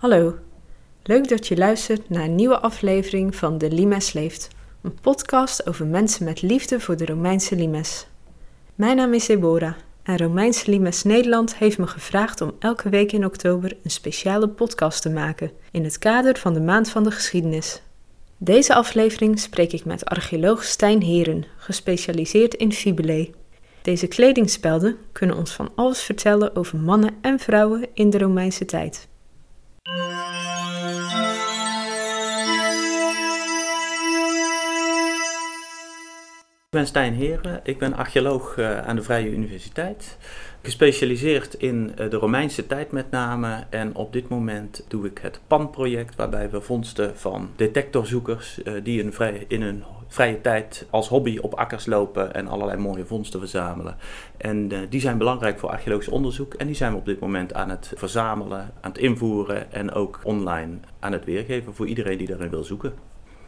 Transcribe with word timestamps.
Hallo, 0.00 0.34
leuk 1.02 1.28
dat 1.28 1.46
je 1.46 1.56
luistert 1.56 2.08
naar 2.08 2.24
een 2.24 2.34
nieuwe 2.34 2.58
aflevering 2.58 3.36
van 3.36 3.58
De 3.58 3.70
Limes 3.70 4.12
Leeft, 4.12 4.48
een 4.82 5.00
podcast 5.00 5.66
over 5.66 5.86
mensen 5.86 6.24
met 6.24 6.42
liefde 6.42 6.80
voor 6.80 6.96
de 6.96 7.06
Romeinse 7.06 7.56
limes. 7.56 8.06
Mijn 8.74 8.96
naam 8.96 9.14
is 9.14 9.26
Deborah 9.26 9.74
en 10.02 10.16
Romeinse 10.16 10.70
Limes 10.70 11.02
Nederland 11.02 11.56
heeft 11.56 11.78
me 11.78 11.86
gevraagd 11.86 12.40
om 12.40 12.52
elke 12.58 12.88
week 12.88 13.12
in 13.12 13.24
oktober 13.24 13.76
een 13.82 13.90
speciale 13.90 14.48
podcast 14.48 15.02
te 15.02 15.10
maken 15.10 15.50
in 15.70 15.84
het 15.84 15.98
kader 15.98 16.38
van 16.38 16.54
de 16.54 16.60
Maand 16.60 16.90
van 16.90 17.04
de 17.04 17.10
Geschiedenis. 17.10 17.82
Deze 18.36 18.74
aflevering 18.74 19.38
spreek 19.38 19.72
ik 19.72 19.84
met 19.84 20.04
archeoloog 20.04 20.64
Stijn 20.64 21.02
Heren, 21.02 21.44
gespecialiseerd 21.56 22.54
in 22.54 22.72
fibulae. 22.72 23.30
Deze 23.82 24.06
kledingspelden 24.06 24.96
kunnen 25.12 25.36
ons 25.36 25.52
van 25.52 25.70
alles 25.74 26.02
vertellen 26.02 26.56
over 26.56 26.78
mannen 26.78 27.14
en 27.20 27.38
vrouwen 27.38 27.86
in 27.94 28.10
de 28.10 28.18
Romeinse 28.18 28.64
tijd. 28.64 29.08
Ik 36.70 36.78
ben 36.78 36.86
Stijn 36.86 37.14
Heren, 37.14 37.60
ik 37.62 37.78
ben 37.78 37.94
archeoloog 37.94 38.56
eh, 38.56 38.78
aan 38.78 38.96
de 38.96 39.02
Vrije 39.02 39.30
Universiteit. 39.30 40.16
Gespecialiseerd 40.62 41.54
in 41.54 41.92
eh, 41.96 42.10
de 42.10 42.16
Romeinse 42.16 42.66
tijd 42.66 42.92
met 42.92 43.10
name. 43.10 43.64
En 43.70 43.94
op 43.94 44.12
dit 44.12 44.28
moment 44.28 44.84
doe 44.88 45.06
ik 45.06 45.18
het 45.18 45.40
PAN-project, 45.46 46.16
waarbij 46.16 46.50
we 46.50 46.60
vondsten 46.60 47.16
van 47.16 47.50
detectorzoekers 47.56 48.62
eh, 48.62 48.74
die 48.82 49.02
in, 49.02 49.12
vrij, 49.12 49.44
in 49.48 49.62
hun 49.62 49.84
vrije 50.08 50.40
tijd 50.40 50.86
als 50.90 51.08
hobby 51.08 51.38
op 51.38 51.54
akkers 51.54 51.86
lopen 51.86 52.34
en 52.34 52.48
allerlei 52.48 52.78
mooie 52.78 53.06
vondsten 53.06 53.40
verzamelen. 53.40 53.96
En 54.36 54.88
die 54.88 55.00
zijn 55.00 55.18
belangrijk 55.18 55.58
voor 55.58 55.70
archeologisch 55.70 56.08
onderzoek. 56.08 56.54
En 56.54 56.66
die 56.66 56.76
zijn 56.76 56.92
we 56.92 56.98
op 56.98 57.06
dit 57.06 57.20
moment 57.20 57.54
aan 57.54 57.70
het 57.70 57.92
verzamelen, 57.96 58.72
aan 58.80 58.90
het 58.90 58.98
invoeren 58.98 59.72
en 59.72 59.92
ook 59.92 60.20
online 60.22 60.78
aan 61.00 61.12
het 61.12 61.24
weergeven 61.24 61.74
voor 61.74 61.86
iedereen 61.86 62.18
die 62.18 62.26
daarin 62.26 62.50
wil 62.50 62.64
zoeken. 62.64 62.92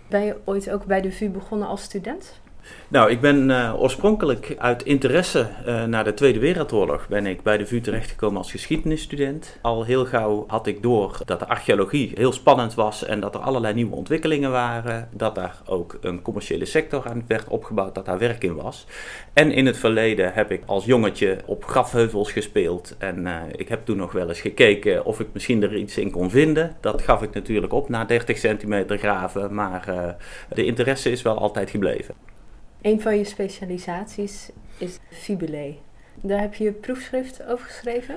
Ben 0.08 0.24
je 0.24 0.36
ooit 0.44 0.70
ook 0.70 0.84
bij 0.84 1.00
de 1.00 1.12
VU 1.12 1.28
begonnen 1.28 1.68
als 1.68 1.82
student? 1.82 2.41
Nou, 2.88 3.10
ik 3.10 3.20
ben 3.20 3.48
uh, 3.48 3.80
oorspronkelijk 3.80 4.54
uit 4.58 4.82
interesse 4.82 5.46
uh, 5.66 5.84
naar 5.84 6.04
de 6.04 6.14
Tweede 6.14 6.38
Wereldoorlog 6.38 7.08
ben 7.08 7.26
ik 7.26 7.42
bij 7.42 7.58
de 7.58 7.66
VU 7.66 7.80
terechtgekomen 7.80 8.38
als 8.38 8.50
geschiedenisstudent. 8.50 9.58
Al 9.62 9.84
heel 9.84 10.04
gauw 10.04 10.44
had 10.46 10.66
ik 10.66 10.82
door 10.82 11.18
dat 11.24 11.38
de 11.38 11.48
archeologie 11.48 12.12
heel 12.14 12.32
spannend 12.32 12.74
was 12.74 13.04
en 13.04 13.20
dat 13.20 13.34
er 13.34 13.40
allerlei 13.40 13.74
nieuwe 13.74 13.96
ontwikkelingen 13.96 14.50
waren. 14.50 15.08
Dat 15.12 15.34
daar 15.34 15.56
ook 15.66 15.98
een 16.00 16.22
commerciële 16.22 16.64
sector 16.64 17.08
aan 17.08 17.24
werd 17.26 17.48
opgebouwd, 17.48 17.94
dat 17.94 18.04
daar 18.04 18.18
werk 18.18 18.44
in 18.44 18.54
was. 18.54 18.86
En 19.32 19.52
in 19.52 19.66
het 19.66 19.76
verleden 19.76 20.32
heb 20.32 20.50
ik 20.50 20.62
als 20.66 20.84
jongetje 20.84 21.38
op 21.46 21.64
grafheuvels 21.64 22.32
gespeeld. 22.32 22.94
En 22.98 23.26
uh, 23.26 23.36
ik 23.56 23.68
heb 23.68 23.84
toen 23.84 23.96
nog 23.96 24.12
wel 24.12 24.28
eens 24.28 24.40
gekeken 24.40 25.04
of 25.04 25.20
ik 25.20 25.26
misschien 25.32 25.62
er 25.62 25.76
iets 25.76 25.98
in 25.98 26.10
kon 26.10 26.30
vinden. 26.30 26.76
Dat 26.80 27.02
gaf 27.02 27.22
ik 27.22 27.34
natuurlijk 27.34 27.72
op 27.72 27.88
na 27.88 28.04
30 28.04 28.38
centimeter 28.38 28.98
graven, 28.98 29.54
maar 29.54 30.16
de 30.54 30.64
interesse 30.64 31.10
is 31.10 31.22
wel 31.22 31.38
altijd 31.38 31.70
gebleven. 31.70 32.14
Een 32.82 33.00
van 33.00 33.16
je 33.16 33.24
specialisaties 33.24 34.50
is 34.78 34.98
fibulae. 35.10 35.76
Daar 36.20 36.40
heb 36.40 36.54
je 36.54 36.72
proefschrift 36.72 37.42
over 37.48 37.66
geschreven? 37.66 38.14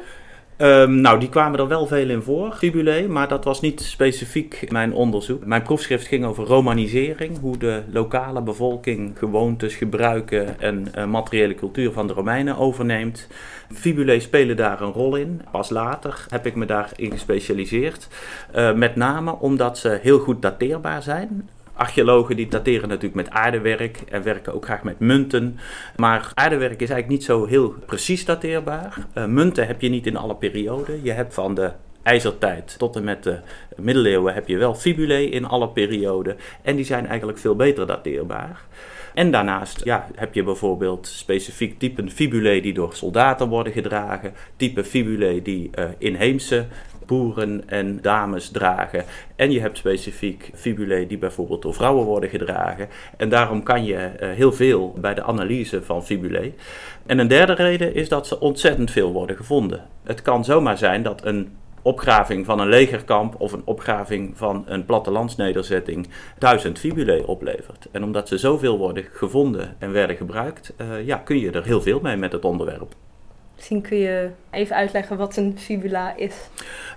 Um, 0.58 1.02
nou, 1.02 1.20
die 1.20 1.30
kwamen 1.30 1.60
er 1.60 1.68
wel 1.68 1.88
veel 1.88 2.10
in 2.10 2.22
voor, 2.22 2.54
fibulae, 2.54 3.08
maar 3.08 3.28
dat 3.28 3.44
was 3.44 3.62
niet 3.62 3.82
specifiek 3.82 4.72
mijn 4.72 4.94
onderzoek. 4.94 5.46
Mijn 5.46 5.62
proefschrift 5.62 6.08
ging 6.08 6.26
over 6.26 6.46
romanisering, 6.46 7.40
hoe 7.40 7.58
de 7.58 7.84
lokale 7.92 8.42
bevolking 8.42 9.18
gewoontes, 9.18 9.76
gebruiken 9.76 10.60
en 10.60 10.88
uh, 10.96 11.06
materiële 11.06 11.56
cultuur 11.56 11.92
van 11.92 12.08
de 12.08 12.14
Romeinen 12.14 12.58
overneemt. 12.58 13.28
Fibulae 13.74 14.20
spelen 14.20 14.58
daar 14.58 14.82
een 14.82 14.92
rol 14.92 15.16
in. 15.16 15.42
Pas 15.52 15.70
later 15.70 16.26
heb 16.30 16.46
ik 16.46 16.56
me 16.56 16.66
daarin 16.66 17.12
gespecialiseerd. 17.12 18.08
Uh, 18.56 18.74
met 18.74 18.96
name 18.96 19.40
omdat 19.40 19.78
ze 19.78 20.00
heel 20.02 20.20
goed 20.20 20.42
dateerbaar 20.42 21.04
zijn. 21.04 21.50
Archeologen 21.76 22.36
die 22.36 22.48
dateren 22.48 22.88
natuurlijk 22.88 23.16
met 23.16 23.30
aardewerk 23.30 24.02
en 24.10 24.24
werken 24.24 24.54
ook 24.54 24.66
graag 24.66 24.84
met 24.84 25.00
munten. 25.00 25.60
Maar 25.96 26.32
aardewerk 26.34 26.82
is 26.82 26.90
eigenlijk 26.90 27.08
niet 27.08 27.24
zo 27.24 27.46
heel 27.46 27.76
precies 27.86 28.26
dateerbaar. 28.26 28.98
Uh, 29.18 29.26
munten 29.26 29.68
heb 29.68 29.82
je 29.82 29.90
niet 29.90 30.08
in 30.08 30.18
alle 30.18 30.36
perioden. 30.36 31.04
Je 31.04 31.12
hebt 31.12 31.34
van 31.34 31.56
de 31.56 31.72
ijzertijd 32.04 32.76
tot 32.78 32.96
en 32.96 33.04
met 33.04 33.24
de 33.24 33.40
middeleeuwen 33.76 34.34
heb 34.34 34.48
je 34.48 34.58
wel 34.58 34.76
fibulae 34.76 35.30
in 35.30 35.46
alle 35.46 35.70
perioden. 35.70 36.38
En 36.62 36.76
die 36.76 36.86
zijn 36.86 37.08
eigenlijk 37.08 37.38
veel 37.38 37.56
beter 37.56 37.88
dateerbaar. 37.88 38.62
En 39.14 39.32
daarnaast 39.32 39.84
ja, 39.84 40.08
heb 40.16 40.34
je 40.34 40.44
bijvoorbeeld 40.44 41.08
specifiek 41.08 41.80
typen 41.80 42.12
fibulae 42.12 42.62
die 42.62 42.74
door 42.74 42.94
soldaten 42.94 43.48
worden 43.48 43.74
gedragen, 43.74 44.34
type 44.56 44.84
fibulae 44.84 45.42
die 45.42 45.70
uh, 45.80 45.86
inheemse 45.98 46.66
boeren 47.06 47.70
en 47.70 48.02
dames 48.02 48.50
dragen. 48.50 49.04
En 49.36 49.52
je 49.52 49.60
hebt 49.60 49.78
specifiek 49.78 50.52
fibulae 50.54 51.08
die 51.08 51.18
bijvoorbeeld 51.18 51.62
door 51.62 51.74
vrouwen 51.74 52.06
worden 52.06 52.30
gedragen. 52.30 52.88
En 53.18 53.30
daarom 53.30 53.64
kan 53.64 53.86
je 53.86 53.94
uh, 53.94 54.30
heel 54.30 54.54
veel 54.54 54.94
bij 54.98 55.14
de 55.14 55.24
analyse 55.24 55.84
van 55.84 56.06
fibulae. 56.06 56.54
En 57.06 57.20
een 57.20 57.28
derde 57.28 57.54
reden 57.54 57.96
is 57.96 58.10
dat 58.10 58.28
ze 58.28 58.40
ontzettend 58.40 58.92
veel 58.92 59.12
worden 59.12 59.36
gevonden. 59.36 59.84
Het 60.04 60.22
kan 60.22 60.46
zomaar 60.46 60.78
zijn 60.78 61.04
dat 61.04 61.26
een 61.26 61.50
opgraving 61.86 62.46
van 62.46 62.60
een 62.60 62.70
legerkamp 62.70 63.36
of 63.38 63.52
een 63.52 63.62
opgraving 63.66 64.38
van 64.38 64.64
een 64.68 64.86
plattelandsnederzetting 64.86 66.08
duizend 66.38 66.80
fibulae 66.80 67.28
oplevert. 67.28 67.88
En 67.92 68.04
omdat 68.04 68.28
ze 68.28 68.38
zoveel 68.38 68.78
worden 68.78 69.06
gevonden 69.12 69.76
en 69.80 69.92
werden 69.92 70.16
gebruikt, 70.16 70.74
uh, 70.78 71.06
ja, 71.06 71.18
kun 71.18 71.40
je 71.40 71.52
er 71.52 71.64
heel 71.64 71.82
veel 71.82 72.00
mee 72.00 72.18
met 72.18 72.32
het 72.32 72.46
onderwerp. 72.46 72.96
Misschien 73.56 73.82
kun 73.82 73.98
je 73.98 74.30
even 74.52 74.76
uitleggen 74.76 75.18
wat 75.18 75.38
een 75.38 75.58
fibula 75.58 76.16
is. 76.16 76.36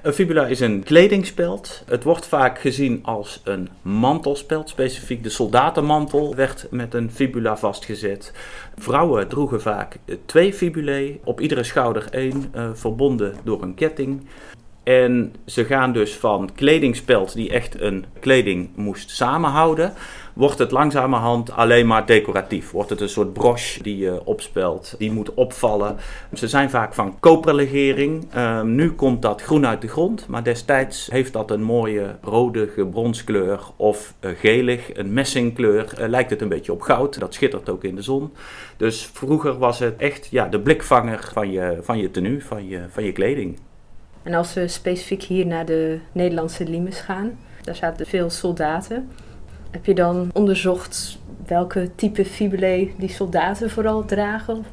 Een 0.03 0.13
fibula 0.13 0.47
is 0.47 0.61
een 0.61 0.83
kledingspeld. 0.83 1.83
Het 1.87 2.05
wordt 2.05 2.27
vaak 2.27 2.59
gezien 2.59 3.01
als 3.03 3.41
een 3.45 3.69
mantelspeld. 3.83 4.69
Specifiek 4.69 5.23
de 5.23 5.29
soldatenmantel 5.29 6.35
werd 6.35 6.67
met 6.71 6.95
een 6.95 7.11
fibula 7.11 7.57
vastgezet. 7.57 8.33
Vrouwen 8.77 9.29
droegen 9.29 9.61
vaak 9.61 9.97
twee 10.25 10.53
fibulae, 10.55 11.21
op 11.25 11.41
iedere 11.41 11.63
schouder 11.63 12.07
één, 12.11 12.53
uh, 12.57 12.69
verbonden 12.73 13.35
door 13.45 13.63
een 13.63 13.75
ketting. 13.75 14.27
En 14.83 15.35
ze 15.47 15.65
gaan 15.65 15.93
dus 15.93 16.15
van 16.15 16.51
kledingspeld 16.55 17.35
die 17.35 17.51
echt 17.51 17.81
een 17.81 18.05
kleding 18.21 18.71
moest 18.75 19.11
samenhouden, 19.11 19.93
wordt 20.39 20.59
het 20.59 20.71
langzamerhand 20.71 21.53
alleen 21.53 21.87
maar 21.87 22.07
decoratief. 22.07 22.71
Wordt 22.71 22.91
het 22.91 23.01
een 23.01 23.09
soort 23.09 23.33
broche 23.33 23.83
die 23.83 23.97
je 23.97 24.25
opspelt, 24.25 24.95
die 24.99 25.13
moet 25.13 25.35
opvallen. 25.35 25.97
Ze 26.35 26.49
zijn 26.49 26.71
vaak 26.71 26.95
van 26.95 27.17
koperlegering. 27.21 28.35
Uh, 28.35 28.63
nu 28.63 28.93
komt 28.93 29.23
dat 29.23 29.43
groen 29.43 29.67
uit 29.67 29.81
de 29.81 29.89
grond, 29.89 30.29
maar 30.29 30.45
destijds 30.45 31.09
heeft 31.11 31.33
dat 31.33 31.51
een 31.51 31.63
mooie 31.63 32.17
rode 32.23 32.67
bronskleur 32.91 33.61
of 33.77 34.15
uh, 34.21 34.31
gelig, 34.37 34.97
een 34.97 35.13
messingkleur. 35.13 35.93
Uh, 36.01 36.09
lijkt 36.09 36.31
het 36.31 36.41
een 36.43 36.49
beetje 36.49 36.73
op 36.73 36.81
goud, 36.81 37.19
dat 37.19 37.35
schittert 37.35 37.69
ook 37.69 37.85
in 37.85 37.95
de 37.95 38.03
zon. 38.03 38.33
Dus 38.77 39.11
vroeger 39.13 39.59
was 39.59 39.79
het 39.79 39.97
echt 39.97 40.29
ja, 40.31 40.49
de 40.49 40.61
blikvanger 40.61 41.31
van 41.33 41.51
je, 41.51 41.79
van 41.83 41.99
je 41.99 42.11
tenue, 42.11 42.45
van 42.45 42.69
je, 42.69 42.81
van 42.89 43.05
je 43.05 43.13
kleding. 43.13 43.59
En 44.23 44.35
als 44.35 44.55
we 44.55 44.69
specifiek 44.69 45.23
hier 45.23 45.47
naar 45.47 45.67
de 45.67 45.99
Nederlandse 46.13 46.65
limes 46.65 47.01
gaan, 47.01 47.39
daar 47.63 47.77
zaten 47.77 48.07
veel 48.07 48.31
soldaten. 48.31 49.09
Heb 49.71 49.87
je 49.87 49.95
dan 49.95 50.31
onderzocht 50.33 51.19
welke 51.47 51.91
type 51.95 52.25
fibulae 52.25 52.93
die 52.99 53.09
soldaten 53.09 53.71
vooral 53.71 54.05
dragen? 54.05 54.65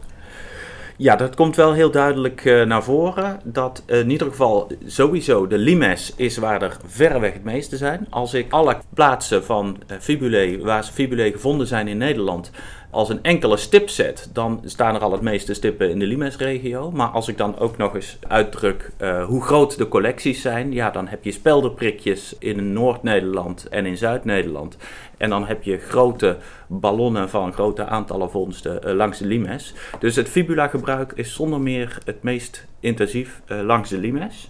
Ja, 0.97 1.15
dat 1.15 1.35
komt 1.35 1.55
wel 1.55 1.73
heel 1.73 1.91
duidelijk 1.91 2.45
uh, 2.45 2.63
naar 2.63 2.83
voren. 2.83 3.39
Dat 3.43 3.83
uh, 3.87 3.99
in 3.99 4.09
ieder 4.09 4.27
geval 4.27 4.67
sowieso 4.85 5.47
de 5.47 5.57
limes 5.57 6.13
is 6.15 6.37
waar 6.37 6.61
er 6.61 6.77
verreweg 6.85 7.33
het 7.33 7.43
meeste 7.43 7.77
zijn. 7.77 8.07
Als 8.09 8.33
ik 8.33 8.51
alle 8.51 8.77
plaatsen 8.93 9.43
van 9.43 9.77
uh, 9.91 9.97
fibulae, 9.99 10.59
waar 10.61 10.83
fibulae 10.83 11.31
gevonden 11.31 11.67
zijn 11.67 11.87
in 11.87 11.97
Nederland, 11.97 12.51
als 12.95 13.09
een 13.09 13.23
enkele 13.23 13.57
stip 13.57 13.89
zet, 13.89 14.29
dan 14.33 14.61
staan 14.65 14.95
er 14.95 15.01
al 15.01 15.11
het 15.11 15.21
meeste 15.21 15.53
stippen 15.53 15.89
in 15.89 15.99
de 15.99 16.05
Limes-regio. 16.05 16.91
Maar 16.91 17.07
als 17.07 17.27
ik 17.27 17.37
dan 17.37 17.57
ook 17.59 17.77
nog 17.77 17.95
eens 17.95 18.17
uitdruk 18.27 18.91
uh, 19.01 19.25
hoe 19.25 19.43
groot 19.43 19.77
de 19.77 19.87
collecties 19.87 20.41
zijn, 20.41 20.71
ja, 20.71 20.89
dan 20.89 21.07
heb 21.07 21.23
je 21.23 21.31
spelderprikjes 21.31 22.35
in 22.39 22.73
Noord-Nederland 22.73 23.67
en 23.69 23.85
in 23.85 23.97
Zuid-Nederland. 23.97 24.77
En 25.17 25.29
dan 25.29 25.45
heb 25.45 25.63
je 25.63 25.77
grote 25.77 26.37
ballonnen 26.67 27.29
van 27.29 27.53
grote 27.53 27.85
aantallen 27.85 28.31
vondsten 28.31 28.79
uh, 28.85 28.93
langs 28.93 29.17
de 29.17 29.25
Limes. 29.25 29.73
Dus 29.99 30.15
het 30.15 30.29
fibula-gebruik 30.29 31.11
is 31.15 31.33
zonder 31.33 31.61
meer 31.61 31.97
het 32.05 32.23
meest 32.23 32.65
intensief 32.79 33.41
uh, 33.47 33.61
langs 33.61 33.89
de 33.89 33.97
Limes. 33.97 34.49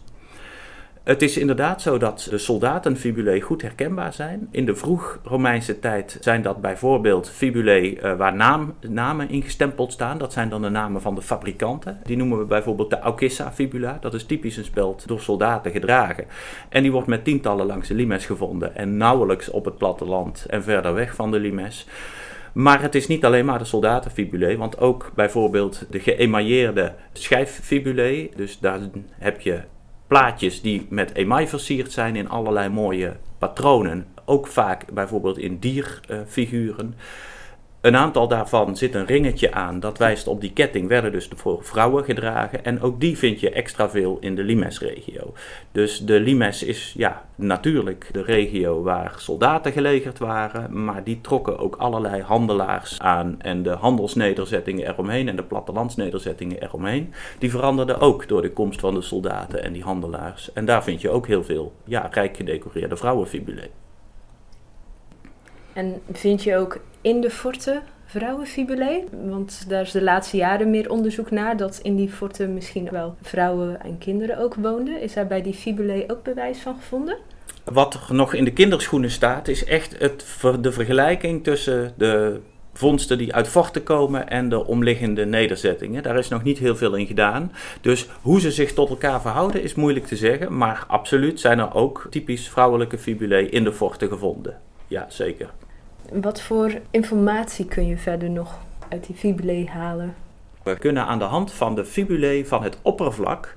Het 1.06 1.22
is 1.22 1.38
inderdaad 1.38 1.82
zo 1.82 1.98
dat 1.98 2.28
de 2.30 2.38
soldatenfibulae 2.38 3.42
goed 3.42 3.62
herkenbaar 3.62 4.14
zijn. 4.14 4.48
In 4.52 4.66
de 4.66 4.76
vroeg-Romeinse 4.76 5.80
tijd 5.80 6.18
zijn 6.22 6.42
dat 6.42 6.62
bijvoorbeeld 6.62 7.30
fibulae 7.30 8.02
uh, 8.02 8.18
waar 8.18 8.36
naam, 8.36 8.74
namen 8.90 9.30
ingestempeld 9.30 9.92
staan. 9.92 10.18
Dat 10.18 10.34
zijn 10.34 10.50
dan 10.50 10.62
de 10.62 10.70
namen 10.70 11.02
van 11.02 11.16
de 11.16 11.22
fabrikanten. 11.22 12.00
Die 12.04 12.18
noemen 12.18 12.38
we 12.38 12.46
bijvoorbeeld 12.46 12.90
de 12.90 13.00
Aukissa 13.00 13.52
fibula. 13.52 13.98
Dat 14.02 14.14
is 14.14 14.26
typisch 14.26 14.58
een 14.58 14.64
speld 14.64 15.08
door 15.08 15.20
soldaten 15.20 15.72
gedragen. 15.72 16.26
En 16.70 16.82
die 16.82 16.92
wordt 16.92 17.08
met 17.08 17.24
tientallen 17.24 17.66
langs 17.66 17.88
de 17.88 17.94
limes 17.94 18.26
gevonden 18.26 18.76
en 18.76 18.98
nauwelijks 18.98 19.50
op 19.50 19.66
het 19.66 19.78
platteland 19.78 20.46
en 20.50 20.64
verder 20.64 20.94
weg 20.94 21.16
van 21.16 21.32
de 21.32 21.40
limes. 21.40 21.88
Maar 22.54 22.82
het 22.82 22.96
is 22.96 23.08
niet 23.08 23.26
alleen 23.26 23.46
maar 23.46 23.60
de 23.60 23.66
soldatenfibulae, 23.66 24.58
want 24.58 24.80
ook 24.80 25.12
bijvoorbeeld 25.16 25.86
de 25.90 26.00
geëmailleerde 26.00 26.94
schijffibulae. 27.14 28.30
Dus 28.36 28.60
daar 28.60 28.80
heb 29.12 29.42
je 29.42 29.62
plaatjes 30.08 30.62
die 30.62 30.88
met 30.90 31.16
emaai 31.16 31.48
versierd 31.48 31.92
zijn 31.92 32.16
in 32.16 32.30
allerlei 32.30 32.70
mooie 32.70 33.16
patronen. 33.38 34.06
Ook 34.26 34.48
vaak 34.48 34.92
bijvoorbeeld 34.94 35.38
in 35.38 35.60
dierfiguren. 35.60 36.96
Een 37.86 37.96
aantal 37.96 38.28
daarvan 38.28 38.78
zit 38.78 38.96
een 38.96 39.06
ringetje 39.06 39.52
aan, 39.52 39.80
dat 39.80 39.98
wijst 39.98 40.28
op 40.28 40.42
die 40.42 40.54
ketting, 40.54 40.88
werden 40.88 41.12
dus 41.12 41.30
voor 41.36 41.64
vrouwen 41.64 42.04
gedragen. 42.04 42.64
En 42.66 42.82
ook 42.82 43.00
die 43.00 43.18
vind 43.18 43.40
je 43.40 43.50
extra 43.50 43.90
veel 43.90 44.18
in 44.20 44.36
de 44.36 44.44
Limes-regio. 44.44 45.34
Dus 45.72 46.00
de 46.00 46.20
Limes 46.20 46.64
is 46.64 46.94
ja, 46.98 47.26
natuurlijk 47.36 48.10
de 48.12 48.22
regio 48.22 48.82
waar 48.82 49.14
soldaten 49.18 49.72
gelegerd 49.72 50.20
waren, 50.20 50.84
maar 50.84 51.04
die 51.04 51.22
trokken 51.22 51.60
ook 51.60 51.76
allerlei 51.76 52.22
handelaars 52.22 53.00
aan. 53.00 53.42
En 53.42 53.64
de 53.64 53.76
handelsnederzettingen 53.76 54.88
eromheen 54.88 55.30
en 55.30 55.36
de 55.36 55.44
plattelandsnederzettingen 55.44 56.62
eromheen, 56.62 57.14
die 57.40 57.50
veranderden 57.50 58.00
ook 58.00 58.28
door 58.28 58.42
de 58.42 58.52
komst 58.52 58.80
van 58.80 58.94
de 58.94 59.02
soldaten 59.02 59.64
en 59.64 59.74
die 59.74 59.84
handelaars. 59.84 60.54
En 60.54 60.66
daar 60.66 60.84
vind 60.84 61.02
je 61.02 61.10
ook 61.10 61.28
heel 61.28 61.44
veel 61.44 61.74
ja, 61.84 62.10
rijk 62.12 62.38
gedecoreerde 62.38 62.98
vrouwenfibulae. 62.98 63.70
En 65.76 66.02
vind 66.12 66.44
je 66.44 66.58
ook 66.58 66.80
in 67.02 67.22
de 67.22 67.30
forten 67.30 67.82
vrouwenfibulae? 68.06 69.04
Want 69.12 69.66
daar 69.68 69.82
is 69.82 69.92
de 69.92 70.04
laatste 70.04 70.38
jaren 70.38 70.70
meer 70.70 70.90
onderzoek 70.90 71.32
naar 71.32 71.58
dat 71.58 71.80
in 71.84 71.96
die 71.96 72.10
forten 72.10 72.54
misschien 72.54 72.90
wel 72.92 73.16
vrouwen 73.22 73.82
en 73.82 73.98
kinderen 73.98 74.38
ook 74.38 74.56
woonden. 74.56 75.02
Is 75.02 75.14
daar 75.14 75.28
bij 75.28 75.42
die 75.42 75.54
fibulae 75.54 76.04
ook 76.08 76.24
bewijs 76.24 76.60
van 76.60 76.76
gevonden? 76.76 77.18
Wat 77.64 77.94
er 77.94 78.16
nog 78.16 78.34
in 78.34 78.44
de 78.44 78.54
kinderschoenen 78.54 79.12
staat, 79.12 79.48
is 79.48 79.66
echt 79.66 80.00
het, 80.00 80.26
de 80.62 80.72
vergelijking 80.72 81.44
tussen 81.44 81.94
de 81.98 82.40
vondsten 82.74 83.18
die 83.18 83.34
uit 83.34 83.48
forten 83.48 83.84
komen 83.84 84.30
en 84.30 84.50
de 84.50 84.66
omliggende 84.66 85.26
nederzettingen. 85.26 86.04
Daar 86.04 86.18
is 86.18 86.28
nog 86.28 86.44
niet 86.44 86.58
heel 86.58 86.76
veel 86.76 86.96
in 86.96 87.06
gedaan. 87.06 87.52
Dus 87.82 88.08
hoe 88.22 88.40
ze 88.40 88.52
zich 88.52 88.74
tot 88.74 88.90
elkaar 88.90 89.22
verhouden 89.22 89.64
is 89.64 89.76
moeilijk 89.76 90.06
te 90.06 90.16
zeggen. 90.16 90.58
Maar 90.58 90.84
absoluut 90.88 91.40
zijn 91.40 91.60
er 91.60 91.74
ook 91.74 92.08
typisch 92.10 92.50
vrouwelijke 92.50 92.98
fibulae 92.98 93.50
in 93.50 93.64
de 93.64 93.74
forten 93.74 94.08
gevonden. 94.08 94.58
Ja, 94.88 95.06
zeker. 95.10 95.50
Wat 96.12 96.42
voor 96.42 96.72
informatie 96.92 97.66
kun 97.66 97.88
je 97.88 97.98
verder 97.98 98.30
nog 98.30 98.60
uit 98.90 99.06
die 99.06 99.16
fibulae 99.16 99.68
halen? 99.70 100.16
We 100.64 100.78
kunnen 100.78 101.06
aan 101.06 101.20
de 101.20 101.26
hand 101.26 101.54
van 101.54 101.76
de 101.76 101.86
fibulae 101.86 102.48
van 102.48 102.64
het 102.64 102.78
oppervlak 102.82 103.54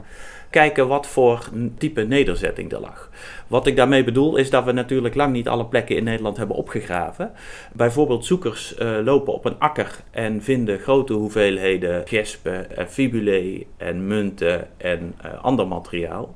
kijken 0.50 0.89
wat 0.89 1.06
voor 1.06 1.49
type 1.79 2.03
nederzetting 2.03 2.73
er 2.73 2.81
lag. 2.81 3.11
Wat 3.47 3.67
ik 3.67 3.77
daarmee 3.77 4.05
bedoel 4.05 4.37
is 4.37 4.50
dat 4.50 4.65
we 4.65 4.73
natuurlijk 4.73 5.15
lang 5.15 5.33
niet 5.33 5.49
alle 5.49 5.67
plekken 5.67 5.97
in 5.97 6.05
Nederland 6.05 6.37
hebben 6.37 6.56
opgegraven. 6.56 7.33
Bijvoorbeeld 7.73 8.25
zoekers 8.25 8.75
uh, 8.79 8.99
lopen 9.05 9.33
op 9.33 9.45
een 9.45 9.59
akker 9.59 9.97
en 10.11 10.43
vinden 10.43 10.79
grote 10.79 11.12
hoeveelheden 11.12 12.06
gespen, 12.06 12.77
en 12.77 12.89
fibulae 12.89 13.67
en 13.77 14.06
munten 14.06 14.69
en 14.77 15.15
uh, 15.25 15.45
ander 15.45 15.69
materiaal. 15.69 16.35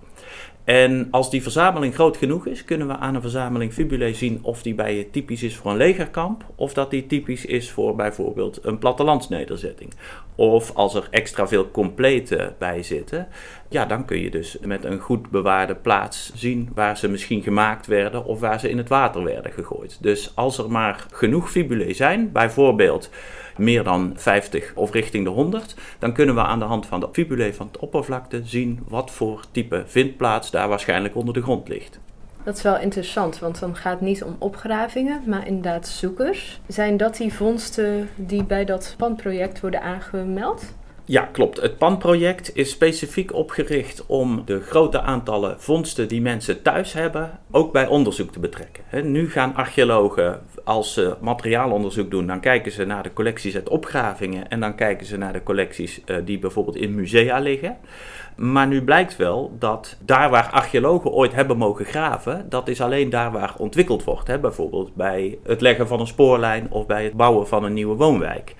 En 0.64 1.08
als 1.10 1.30
die 1.30 1.42
verzameling 1.42 1.94
groot 1.94 2.16
genoeg 2.16 2.46
is, 2.46 2.64
kunnen 2.64 2.86
we 2.86 2.96
aan 2.96 3.14
een 3.14 3.20
verzameling 3.20 3.72
fibulae 3.72 4.14
zien 4.14 4.38
of 4.42 4.62
die 4.62 4.74
bij 4.74 4.96
je 4.96 5.10
typisch 5.10 5.42
is 5.42 5.56
voor 5.56 5.70
een 5.70 5.76
legerkamp, 5.76 6.44
of 6.54 6.74
dat 6.74 6.90
die 6.90 7.06
typisch 7.06 7.44
is 7.44 7.70
voor 7.70 7.94
bijvoorbeeld 7.96 8.58
een 8.62 8.78
plattelandsnederzetting. 8.78 9.90
Of 10.34 10.74
als 10.74 10.94
er 10.94 11.06
extra 11.10 11.48
veel 11.48 11.70
complete 11.70 12.52
bij 12.58 12.82
zitten, 12.82 13.28
ja, 13.72 13.84
dan 13.84 14.04
kun 14.04 14.18
je 14.18 14.30
dus 14.30 14.56
met 14.60 14.84
een 14.84 14.98
goed 14.98 15.30
bewaarde 15.30 15.74
plaats 15.74 16.32
zien 16.34 16.70
waar 16.74 16.96
ze 16.96 17.08
misschien 17.08 17.42
gemaakt 17.42 17.86
werden 17.86 18.24
of 18.24 18.40
waar 18.40 18.60
ze 18.60 18.70
in 18.70 18.78
het 18.78 18.88
water 18.88 19.24
werden 19.24 19.52
gegooid. 19.52 19.98
Dus 20.00 20.32
als 20.34 20.58
er 20.58 20.70
maar 20.70 21.06
genoeg 21.12 21.50
fibulae 21.50 21.94
zijn, 21.94 22.32
bijvoorbeeld 22.32 23.10
meer 23.56 23.84
dan 23.84 24.12
50 24.16 24.72
of 24.74 24.92
richting 24.92 25.24
de 25.24 25.30
100, 25.30 25.74
dan 25.98 26.12
kunnen 26.12 26.34
we 26.34 26.40
aan 26.40 26.58
de 26.58 26.64
hand 26.64 26.86
van 26.86 27.00
de 27.00 27.08
fibulae 27.12 27.54
van 27.54 27.66
het 27.66 27.78
oppervlakte 27.78 28.40
zien 28.44 28.80
wat 28.88 29.10
voor 29.10 29.44
type 29.50 29.82
vindplaats 29.86 30.50
daar 30.50 30.68
waarschijnlijk 30.68 31.16
onder 31.16 31.34
de 31.34 31.42
grond 31.42 31.68
ligt. 31.68 32.00
Dat 32.44 32.56
is 32.56 32.62
wel 32.62 32.78
interessant, 32.78 33.38
want 33.38 33.60
dan 33.60 33.76
gaat 33.76 33.92
het 33.92 34.08
niet 34.08 34.22
om 34.22 34.36
opgravingen, 34.38 35.22
maar 35.26 35.46
inderdaad 35.46 35.88
zoekers. 35.88 36.60
Zijn 36.66 36.96
dat 36.96 37.16
die 37.16 37.32
vondsten 37.32 38.08
die 38.16 38.44
bij 38.44 38.64
dat 38.64 38.94
panproject 38.98 39.60
worden 39.60 39.82
aangemeld? 39.82 40.74
Ja, 41.12 41.28
klopt. 41.32 41.60
Het 41.60 41.78
PAN-project 41.78 42.56
is 42.56 42.70
specifiek 42.70 43.34
opgericht 43.34 44.06
om 44.06 44.42
de 44.44 44.60
grote 44.60 45.00
aantallen 45.00 45.60
vondsten 45.60 46.08
die 46.08 46.20
mensen 46.20 46.62
thuis 46.62 46.92
hebben 46.92 47.38
ook 47.50 47.72
bij 47.72 47.86
onderzoek 47.86 48.32
te 48.32 48.40
betrekken. 48.40 49.12
nu 49.12 49.30
gaan 49.30 49.54
archeologen, 49.54 50.40
als 50.64 50.92
ze 50.92 51.16
materiaalonderzoek 51.20 52.10
doen, 52.10 52.26
dan 52.26 52.40
kijken 52.40 52.72
ze 52.72 52.84
naar 52.84 53.02
de 53.02 53.12
collecties 53.12 53.54
uit 53.54 53.68
opgravingen 53.68 54.48
en 54.48 54.60
dan 54.60 54.74
kijken 54.74 55.06
ze 55.06 55.16
naar 55.16 55.32
de 55.32 55.42
collecties 55.42 56.00
uh, 56.06 56.16
die 56.24 56.38
bijvoorbeeld 56.38 56.76
in 56.76 56.94
musea 56.94 57.38
liggen. 57.38 57.76
Maar 58.36 58.66
nu 58.66 58.84
blijkt 58.84 59.16
wel 59.16 59.56
dat 59.58 59.96
daar 60.04 60.30
waar 60.30 60.50
archeologen 60.50 61.10
ooit 61.10 61.34
hebben 61.34 61.56
mogen 61.56 61.84
graven, 61.84 62.46
dat 62.48 62.68
is 62.68 62.80
alleen 62.80 63.10
daar 63.10 63.32
waar 63.32 63.54
ontwikkeld 63.58 64.04
wordt. 64.04 64.40
Bijvoorbeeld 64.40 64.94
bij 64.94 65.38
het 65.42 65.60
leggen 65.60 65.88
van 65.88 66.00
een 66.00 66.06
spoorlijn 66.06 66.66
of 66.70 66.86
bij 66.86 67.04
het 67.04 67.12
bouwen 67.12 67.48
van 67.48 67.64
een 67.64 67.72
nieuwe 67.72 67.96
woonwijk. 67.96 68.54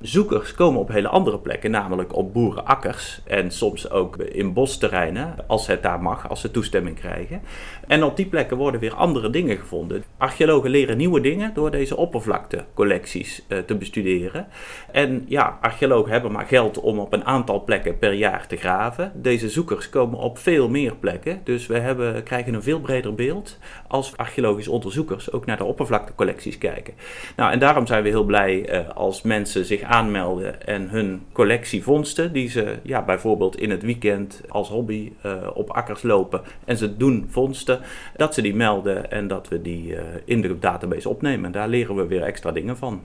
Zoekers 0.00 0.54
komen 0.54 0.80
op 0.80 0.88
hele 0.88 1.08
andere 1.08 1.38
plekken, 1.38 1.70
namelijk 1.70 2.16
op 2.16 2.32
boerenakkers 2.32 3.20
en 3.24 3.50
soms 3.50 3.90
ook 3.90 4.16
in 4.16 4.52
bosterreinen, 4.52 5.34
als 5.46 5.66
het 5.66 5.82
daar 5.82 6.00
mag, 6.02 6.28
als 6.28 6.40
ze 6.40 6.50
toestemming 6.50 6.96
krijgen. 6.96 7.40
En 7.86 8.02
op 8.02 8.16
die 8.16 8.26
plekken 8.26 8.56
worden 8.56 8.80
weer 8.80 8.94
andere 8.94 9.30
dingen 9.30 9.56
gevonden. 9.56 10.04
Archeologen 10.18 10.70
leren 10.70 10.96
nieuwe 10.96 11.20
dingen 11.20 11.54
door 11.54 11.70
deze 11.70 11.96
oppervlaktecollecties 11.96 13.44
uh, 13.48 13.58
te 13.58 13.74
bestuderen. 13.74 14.46
En 14.92 15.24
ja, 15.28 15.58
archeologen 15.60 16.12
hebben 16.12 16.32
maar 16.32 16.46
geld 16.46 16.80
om 16.80 16.98
op 16.98 17.12
een 17.12 17.24
aantal 17.24 17.64
plekken 17.64 17.98
per 17.98 18.12
jaar 18.12 18.46
te 18.46 18.56
graven. 18.56 19.12
Deze 19.14 19.48
zoekers 19.48 19.90
komen 19.90 20.18
op 20.18 20.38
veel 20.38 20.68
meer 20.68 20.94
plekken, 20.94 21.40
dus 21.44 21.66
we 21.66 21.78
hebben, 21.78 22.22
krijgen 22.22 22.54
een 22.54 22.62
veel 22.62 22.80
breder 22.80 23.14
beeld 23.14 23.58
als 23.88 24.16
archeologische 24.16 24.70
onderzoekers 24.70 25.32
ook 25.32 25.46
naar 25.46 25.56
de 25.56 25.64
oppervlaktecollecties 25.64 26.58
kijken. 26.58 26.94
Nou, 27.36 27.52
en 27.52 27.58
daarom 27.58 27.86
zijn 27.86 28.02
we 28.02 28.08
heel 28.08 28.24
blij 28.24 28.72
uh, 28.72 28.88
als 28.88 29.22
mensen 29.22 29.64
zich 29.64 29.86
aanmelden 29.88 30.66
en 30.66 30.88
hun 30.88 31.22
collectie 31.32 31.82
vondsten, 31.82 32.32
die 32.32 32.48
ze 32.48 32.76
ja, 32.82 33.02
bijvoorbeeld 33.02 33.56
in 33.56 33.70
het 33.70 33.82
weekend 33.82 34.42
als 34.48 34.68
hobby 34.68 35.12
uh, 35.26 35.32
op 35.54 35.70
akkers 35.70 36.02
lopen 36.02 36.40
en 36.64 36.76
ze 36.76 36.96
doen 36.96 37.26
vondsten, 37.28 37.80
dat 38.16 38.34
ze 38.34 38.42
die 38.42 38.54
melden 38.54 39.10
en 39.10 39.28
dat 39.28 39.48
we 39.48 39.62
die 39.62 39.92
uh, 39.92 40.00
in 40.24 40.40
de 40.40 40.58
database 40.58 41.08
opnemen. 41.08 41.52
Daar 41.52 41.68
leren 41.68 41.96
we 41.96 42.06
weer 42.06 42.22
extra 42.22 42.52
dingen 42.52 42.76
van. 42.76 43.02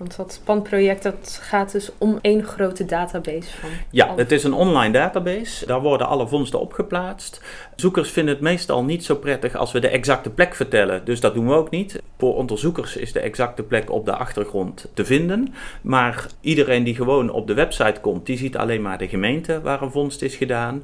Want 0.00 0.16
dat 0.16 0.32
SPAN-project 0.32 1.02
dat 1.02 1.38
gaat 1.42 1.72
dus 1.72 1.90
om 1.98 2.18
één 2.22 2.44
grote 2.44 2.84
database 2.84 3.50
van. 3.60 3.68
Ja, 3.90 4.14
het 4.16 4.32
is 4.32 4.44
een 4.44 4.52
online 4.52 4.92
database. 4.92 5.66
Daar 5.66 5.80
worden 5.80 6.06
alle 6.06 6.28
vondsten 6.28 6.60
opgeplaatst. 6.60 7.42
Zoekers 7.76 8.10
vinden 8.10 8.34
het 8.34 8.42
meestal 8.42 8.84
niet 8.84 9.04
zo 9.04 9.14
prettig 9.16 9.54
als 9.54 9.72
we 9.72 9.80
de 9.80 9.88
exacte 9.88 10.30
plek 10.30 10.54
vertellen. 10.54 11.04
Dus 11.04 11.20
dat 11.20 11.34
doen 11.34 11.46
we 11.48 11.54
ook 11.54 11.70
niet. 11.70 12.02
Voor 12.18 12.34
onderzoekers 12.34 12.96
is 12.96 13.12
de 13.12 13.20
exacte 13.20 13.62
plek 13.62 13.90
op 13.90 14.04
de 14.04 14.16
achtergrond 14.16 14.90
te 14.94 15.04
vinden. 15.04 15.54
Maar 15.82 16.26
iedereen 16.40 16.84
die 16.84 16.94
gewoon 16.94 17.30
op 17.30 17.46
de 17.46 17.54
website 17.54 18.00
komt, 18.00 18.26
die 18.26 18.38
ziet 18.38 18.56
alleen 18.56 18.82
maar 18.82 18.98
de 18.98 19.08
gemeente 19.08 19.60
waar 19.60 19.82
een 19.82 19.90
vondst 19.90 20.22
is 20.22 20.36
gedaan. 20.36 20.82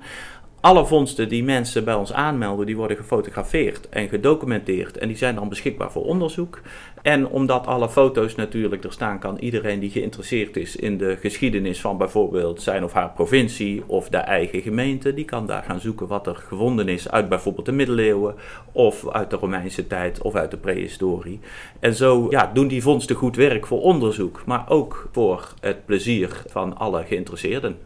Alle 0.61 0.87
vondsten 0.87 1.29
die 1.29 1.45
mensen 1.45 1.85
bij 1.85 1.95
ons 1.95 2.13
aanmelden, 2.13 2.67
die 2.67 2.77
worden 2.77 2.97
gefotografeerd 2.97 3.89
en 3.89 4.09
gedocumenteerd 4.09 4.99
en 4.99 5.09
die 5.09 5.17
zijn 5.17 5.35
dan 5.35 5.49
beschikbaar 5.49 5.93
voor 5.93 6.05
onderzoek. 6.05 6.61
En 7.07 7.29
omdat 7.29 7.67
alle 7.67 7.89
foto's 7.89 8.35
natuurlijk 8.35 8.85
er 8.85 8.93
staan, 8.93 9.19
kan 9.19 9.39
iedereen 9.39 9.81
die 9.81 9.91
geïnteresseerd 9.91 10.57
is 10.57 10.77
in 10.77 10.99
de 10.99 11.17
geschiedenis 11.17 11.81
van 11.81 11.99
bijvoorbeeld 11.99 12.63
zijn 12.63 12.85
of 12.85 12.93
haar 12.93 13.11
provincie 13.11 13.83
of 13.87 14.09
de 14.09 14.17
eigen 14.17 14.63
gemeente, 14.63 15.15
die 15.15 15.25
kan 15.25 15.47
daar 15.47 15.63
gaan 15.63 15.81
zoeken 15.81 16.07
wat 16.07 16.27
er 16.27 16.37
gevonden 16.37 16.89
is 16.89 17.11
uit 17.11 17.29
bijvoorbeeld 17.29 17.67
de 17.67 17.73
middeleeuwen 17.73 18.35
of 18.73 19.09
uit 19.09 19.31
de 19.31 19.37
Romeinse 19.37 19.87
tijd 19.87 20.23
of 20.23 20.35
uit 20.35 20.51
de 20.51 20.57
prehistorie. 20.57 21.41
En 21.81 21.95
zo 21.95 22.27
ja, 22.31 22.51
doen 22.55 22.69
die 22.69 22.83
vondsten 22.83 23.17
goed 23.17 23.37
werk 23.37 23.67
voor 23.67 23.83
onderzoek, 23.83 24.43
maar 24.47 24.65
ook 24.69 25.09
voor 25.13 25.55
het 25.61 25.85
plezier 25.85 26.43
van 26.47 26.77
alle 26.77 27.05
geïnteresseerden. 27.05 27.77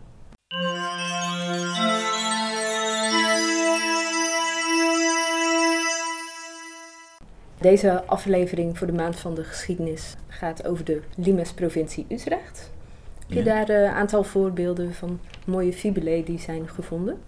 Deze 7.60 8.04
aflevering 8.06 8.78
voor 8.78 8.86
de 8.86 8.92
Maand 8.92 9.16
van 9.16 9.34
de 9.34 9.44
Geschiedenis 9.44 10.16
gaat 10.28 10.66
over 10.66 10.84
de 10.84 11.00
Limes-provincie 11.16 12.06
Utrecht. 12.08 12.72
Heb 13.18 13.38
je 13.38 13.42
daar 13.42 13.68
een 13.68 13.90
aantal 13.90 14.24
voorbeelden 14.24 14.94
van 14.94 15.20
mooie 15.46 15.72
fibulae 15.72 16.22
die 16.22 16.38
zijn 16.38 16.68
gevonden? 16.68 17.18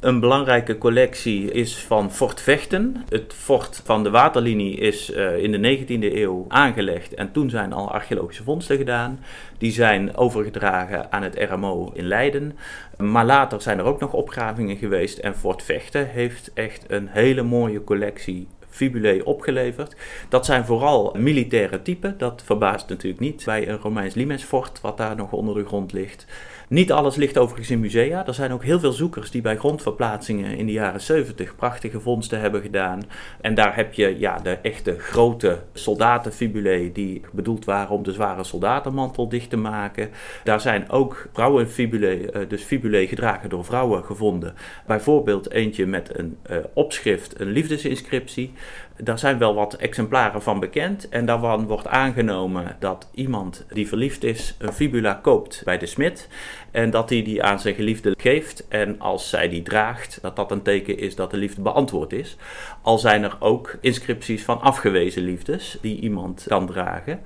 Een 0.00 0.20
belangrijke 0.20 0.78
collectie 0.78 1.52
is 1.52 1.78
van 1.78 2.12
Fort 2.12 2.40
Vechten. 2.40 3.04
Het 3.08 3.34
fort 3.34 3.80
van 3.84 4.02
de 4.02 4.10
waterlinie 4.10 4.76
is 4.76 5.10
uh, 5.10 5.36
in 5.42 5.52
de 5.52 5.78
19e 5.78 6.14
eeuw 6.14 6.44
aangelegd 6.48 7.14
en 7.14 7.32
toen 7.32 7.50
zijn 7.50 7.72
al 7.72 7.92
archeologische 7.92 8.42
vondsten 8.42 8.76
gedaan. 8.76 9.20
Die 9.58 9.72
zijn 9.72 10.16
overgedragen 10.16 11.12
aan 11.12 11.22
het 11.22 11.38
RMO 11.50 11.90
in 11.94 12.06
Leiden. 12.06 12.58
Maar 12.98 13.24
later 13.24 13.62
zijn 13.62 13.78
er 13.78 13.84
ook 13.84 14.00
nog 14.00 14.12
opgravingen 14.12 14.76
geweest 14.76 15.18
en 15.18 15.36
Fort 15.36 15.62
Vechten 15.62 16.08
heeft 16.08 16.50
echt 16.54 16.84
een 16.88 17.08
hele 17.08 17.42
mooie 17.42 17.84
collectie 17.84 18.46
fibulae 18.76 19.24
opgeleverd. 19.24 19.96
Dat 20.28 20.46
zijn 20.46 20.64
vooral 20.64 21.14
militaire 21.18 21.82
typen. 21.82 22.18
Dat 22.18 22.42
verbaast 22.44 22.88
natuurlijk 22.88 23.20
niet 23.20 23.44
bij 23.44 23.68
een 23.68 23.78
Romeins 23.78 24.14
limesfort 24.14 24.80
wat 24.80 24.96
daar 24.96 25.16
nog 25.16 25.32
onder 25.32 25.54
de 25.54 25.66
grond 25.66 25.92
ligt. 25.92 26.26
Niet 26.68 26.92
alles 26.92 27.16
ligt 27.16 27.38
overigens 27.38 27.70
in 27.70 27.80
musea. 27.80 28.26
Er 28.26 28.34
zijn 28.34 28.52
ook 28.52 28.64
heel 28.64 28.80
veel 28.80 28.92
zoekers 28.92 29.30
die 29.30 29.42
bij 29.42 29.56
grondverplaatsingen 29.56 30.56
in 30.56 30.66
de 30.66 30.72
jaren 30.72 31.00
70 31.00 31.56
prachtige 31.56 32.00
vondsten 32.00 32.40
hebben 32.40 32.62
gedaan. 32.62 33.02
En 33.40 33.54
daar 33.54 33.76
heb 33.76 33.94
je 33.94 34.18
ja, 34.18 34.38
de 34.38 34.50
echte 34.50 34.98
grote 34.98 35.62
soldatenfibulae 35.72 36.92
die 36.92 37.22
bedoeld 37.32 37.64
waren 37.64 37.94
om 37.94 38.02
de 38.02 38.12
zware 38.12 38.44
soldatenmantel 38.44 39.28
dicht 39.28 39.50
te 39.50 39.56
maken. 39.56 40.10
Daar 40.44 40.60
zijn 40.60 40.90
ook 40.90 41.28
vrouwenfibulae, 41.32 42.30
eh, 42.30 42.48
dus 42.48 42.62
fibulae 42.62 43.06
gedragen 43.06 43.48
door 43.48 43.64
vrouwen 43.64 44.04
gevonden. 44.04 44.54
Bijvoorbeeld 44.86 45.50
eentje 45.50 45.86
met 45.86 46.18
een 46.18 46.36
uh, 46.50 46.56
opschrift, 46.72 47.40
een 47.40 47.50
liefdesinscriptie. 47.50 48.52
Daar 49.02 49.18
zijn 49.18 49.38
wel 49.38 49.54
wat 49.54 49.74
exemplaren 49.74 50.42
van 50.42 50.60
bekend 50.60 51.08
en 51.08 51.26
daarvan 51.26 51.66
wordt 51.66 51.86
aangenomen 51.86 52.76
dat 52.78 53.08
iemand 53.14 53.66
die 53.68 53.88
verliefd 53.88 54.24
is 54.24 54.54
een 54.58 54.72
fibula 54.72 55.18
koopt 55.22 55.62
bij 55.64 55.78
de 55.78 55.86
smid 55.86 56.28
en 56.70 56.90
dat 56.90 57.10
hij 57.10 57.22
die 57.22 57.42
aan 57.42 57.60
zijn 57.60 57.74
geliefde 57.74 58.14
geeft 58.18 58.68
en 58.68 59.00
als 59.00 59.28
zij 59.28 59.48
die 59.48 59.62
draagt, 59.62 60.18
dat 60.22 60.36
dat 60.36 60.50
een 60.50 60.62
teken 60.62 60.98
is 60.98 61.14
dat 61.14 61.30
de 61.30 61.36
liefde 61.36 61.62
beantwoord 61.62 62.12
is. 62.12 62.36
Al 62.82 62.98
zijn 62.98 63.22
er 63.22 63.36
ook 63.38 63.76
inscripties 63.80 64.44
van 64.44 64.60
afgewezen 64.60 65.22
liefdes 65.22 65.78
die 65.80 66.00
iemand 66.00 66.44
kan 66.48 66.66
dragen. 66.66 67.20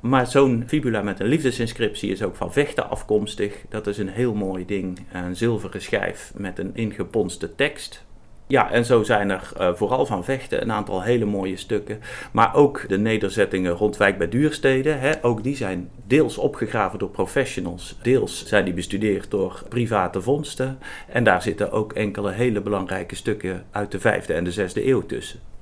Maar 0.00 0.26
zo'n 0.26 0.64
fibula 0.66 1.02
met 1.02 1.20
een 1.20 1.26
liefdesinscriptie 1.26 2.10
is 2.10 2.22
ook 2.22 2.36
van 2.36 2.52
vechten 2.52 2.90
afkomstig. 2.90 3.54
Dat 3.68 3.86
is 3.86 3.98
een 3.98 4.08
heel 4.08 4.34
mooi 4.34 4.66
ding, 4.66 4.98
een 5.12 5.36
zilveren 5.36 5.82
schijf 5.82 6.32
met 6.36 6.58
een 6.58 6.70
ingeponste 6.74 7.54
tekst 7.54 8.03
ja, 8.46 8.70
en 8.70 8.84
zo 8.84 9.02
zijn 9.02 9.30
er 9.30 9.52
uh, 9.60 9.74
vooral 9.74 10.06
van 10.06 10.24
vechten 10.24 10.62
een 10.62 10.72
aantal 10.72 11.02
hele 11.02 11.24
mooie 11.24 11.56
stukken. 11.56 12.00
Maar 12.32 12.54
ook 12.54 12.88
de 12.88 12.98
nederzettingen 12.98 13.72
rond 13.72 13.96
Wijk 13.96 14.18
bij 14.18 14.28
Duurstede. 14.28 14.90
Hè, 14.90 15.24
ook 15.24 15.42
die 15.42 15.56
zijn 15.56 15.90
deels 16.06 16.38
opgegraven 16.38 16.98
door 16.98 17.10
professionals. 17.10 17.98
Deels 18.02 18.46
zijn 18.46 18.64
die 18.64 18.74
bestudeerd 18.74 19.30
door 19.30 19.62
private 19.68 20.20
vondsten. 20.20 20.78
En 21.08 21.24
daar 21.24 21.42
zitten 21.42 21.72
ook 21.72 21.92
enkele 21.92 22.32
hele 22.32 22.60
belangrijke 22.60 23.14
stukken 23.14 23.64
uit 23.70 23.90
de 23.90 24.00
vijfde 24.00 24.32
en 24.32 24.44
de 24.44 24.52
zesde 24.52 24.88
eeuw 24.88 25.06
tussen. 25.06 25.53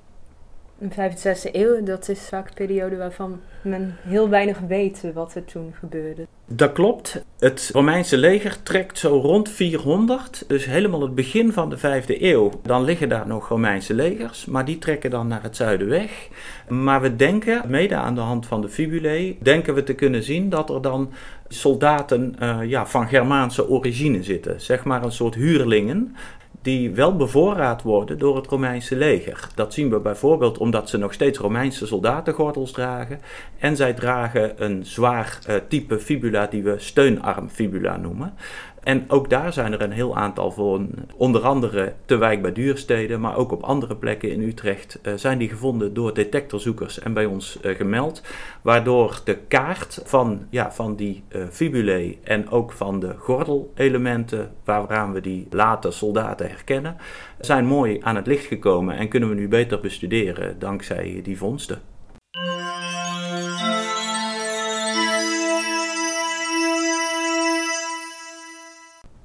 En 0.83 1.19
zesde 1.19 1.49
eeuw, 1.53 1.83
dat 1.83 2.09
is 2.09 2.21
vaak 2.29 2.49
een 2.49 2.55
periode 2.55 2.97
waarvan 2.97 3.41
men 3.63 3.97
heel 4.01 4.29
weinig 4.29 4.59
weet 4.59 5.05
wat 5.15 5.35
er 5.35 5.45
toen 5.45 5.75
gebeurde. 5.79 6.27
Dat 6.47 6.73
klopt. 6.73 7.25
Het 7.39 7.71
Romeinse 7.73 8.17
leger 8.17 8.63
trekt 8.63 8.99
zo 8.99 9.19
rond 9.19 9.49
400, 9.49 10.45
dus 10.49 10.65
helemaal 10.65 11.03
het 11.03 11.15
begin 11.15 11.53
van 11.53 11.71
de 11.71 11.79
vijfde 11.79 12.25
eeuw. 12.25 12.51
Dan 12.63 12.85
liggen 12.85 13.09
daar 13.09 13.27
nog 13.27 13.49
Romeinse 13.49 13.95
legers, 13.95 14.45
maar 14.45 14.65
die 14.65 14.79
trekken 14.79 15.11
dan 15.11 15.27
naar 15.27 15.43
het 15.43 15.57
zuiden 15.57 15.89
weg. 15.89 16.29
Maar 16.69 17.01
we 17.01 17.17
denken, 17.17 17.63
mede 17.67 17.95
aan 17.95 18.15
de 18.15 18.21
hand 18.21 18.47
van 18.47 18.61
de 18.61 18.69
fibulae, 18.69 19.37
denken 19.41 19.75
we 19.75 19.83
te 19.83 19.95
kunnen 19.95 20.23
zien 20.23 20.49
dat 20.49 20.71
er 20.71 20.83
dan 20.83 21.13
soldaten 21.49 22.37
uh, 22.43 22.59
ja, 22.65 22.87
van 22.87 23.09
Germaanse 23.09 23.69
origine 23.69 24.23
zitten. 24.23 24.61
Zeg 24.61 24.85
maar 24.85 25.05
een 25.05 25.13
soort 25.13 25.35
huurlingen 25.35 26.17
die 26.63 26.91
wel 26.91 27.17
bevoorraad 27.17 27.83
worden 27.83 28.19
door 28.19 28.37
het 28.37 28.47
Romeinse 28.47 28.97
leger. 28.97 29.49
Dat 29.55 29.75
zien 29.75 29.91
we 29.91 29.99
bijvoorbeeld 29.99 30.59
omdat 30.59 30.89
ze 30.89 30.99
nog 30.99 31.13
steeds 31.13 31.39
Romeinse 31.39 31.87
soldatengordels 31.87 32.73
dragen. 32.73 33.21
En 33.59 33.77
zij 33.77 33.93
dragen 33.93 34.65
een 34.65 34.87
zwaar 34.87 35.39
uh, 35.49 35.57
type 35.69 35.99
fibula 35.99 36.47
die 36.47 36.63
we 36.63 36.75
steunarmfibula 36.79 37.97
noemen. 37.97 38.35
En 38.83 39.05
ook 39.09 39.31
daar 39.31 39.53
zijn 39.53 39.73
er 39.73 39.83
een 39.83 39.93
heel 39.93 40.17
aantal 40.17 40.51
van, 40.51 40.91
onder 41.17 41.43
andere 41.43 41.93
te 42.05 42.17
Wijk 42.17 42.43
bij 42.43 42.53
Duurstede, 42.53 43.17
maar 43.17 43.37
ook 43.37 43.53
op 43.53 43.63
andere 43.63 43.97
plekken 43.97 44.31
in 44.31 44.43
Utrecht, 44.43 44.99
uh, 45.03 45.13
zijn 45.17 45.39
die 45.39 45.49
gevonden 45.49 45.95
door 45.95 46.15
detectorzoekers 46.15 46.99
en 46.99 47.13
bij 47.13 47.25
ons 47.25 47.59
uh, 47.63 47.77
gemeld. 47.77 48.23
Waardoor 48.63 49.21
de 49.25 49.37
kaart 49.49 50.01
van, 50.05 50.47
ja, 50.51 50.73
van 50.73 50.97
die 50.97 51.23
uh, 51.29 51.43
fibulae 51.51 52.19
en 52.23 52.51
ook 52.51 52.73
van 52.73 53.01
de 53.01 53.15
gordelelementen, 53.19 54.51
waaraan 54.65 55.13
we 55.13 55.21
die 55.21 55.47
late 55.51 55.91
soldaten 55.91 56.49
herkennen, 56.49 56.97
zijn 57.41 57.65
mooi 57.65 57.99
aan 58.01 58.17
het 58.17 58.27
licht 58.27 58.47
gekomen 58.47 58.97
en 58.97 59.09
kunnen 59.09 59.29
we 59.29 59.35
nu 59.35 59.49
beter 59.49 59.81
bestuderen 59.81 60.59
dankzij 60.59 61.21
die 61.23 61.39
vondsten. 61.39 61.81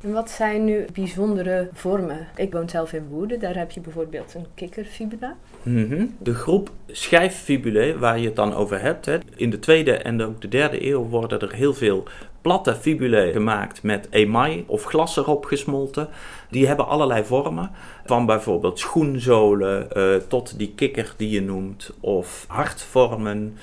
En 0.01 0.11
wat 0.11 0.29
zijn 0.29 0.63
nu 0.63 0.85
bijzondere 0.93 1.69
vormen? 1.73 2.27
Ik 2.35 2.53
woon 2.53 2.69
zelf 2.69 2.93
in 2.93 3.07
Woerden, 3.07 3.39
daar 3.39 3.55
heb 3.55 3.71
je 3.71 3.81
bijvoorbeeld 3.81 4.33
een 4.33 4.45
kikkerfibula. 4.55 5.35
Mm 5.63 6.15
De 6.19 6.33
groep 6.33 6.71
schijffibulae, 6.87 7.97
waar 7.97 8.19
je 8.19 8.25
het 8.25 8.35
dan 8.35 8.53
over 8.53 8.81
hebt, 8.81 9.05
hè, 9.05 9.17
in 9.35 9.49
de 9.49 9.59
tweede 9.59 9.91
en 9.91 10.21
ook 10.21 10.41
de 10.41 10.47
derde 10.47 10.87
eeuw 10.87 11.03
worden 11.07 11.39
er 11.39 11.53
heel 11.53 11.73
veel 11.73 12.07
platte 12.41 12.75
fibulae 12.75 13.31
gemaakt 13.31 13.83
met 13.83 14.07
email 14.09 14.63
of 14.67 14.83
glas 14.83 15.17
erop 15.17 15.45
gesmolten. 15.45 16.09
Die 16.49 16.67
hebben 16.67 16.87
allerlei 16.87 17.23
vormen, 17.23 17.71
van 18.05 18.25
bijvoorbeeld 18.25 18.79
schoenzolen 18.79 19.87
uh, 19.97 20.15
tot 20.15 20.57
die 20.57 20.73
kikker 20.75 21.13
die 21.17 21.29
je 21.29 21.41
noemt, 21.41 21.93
of 21.99 22.45
hartvormen. 22.47 23.57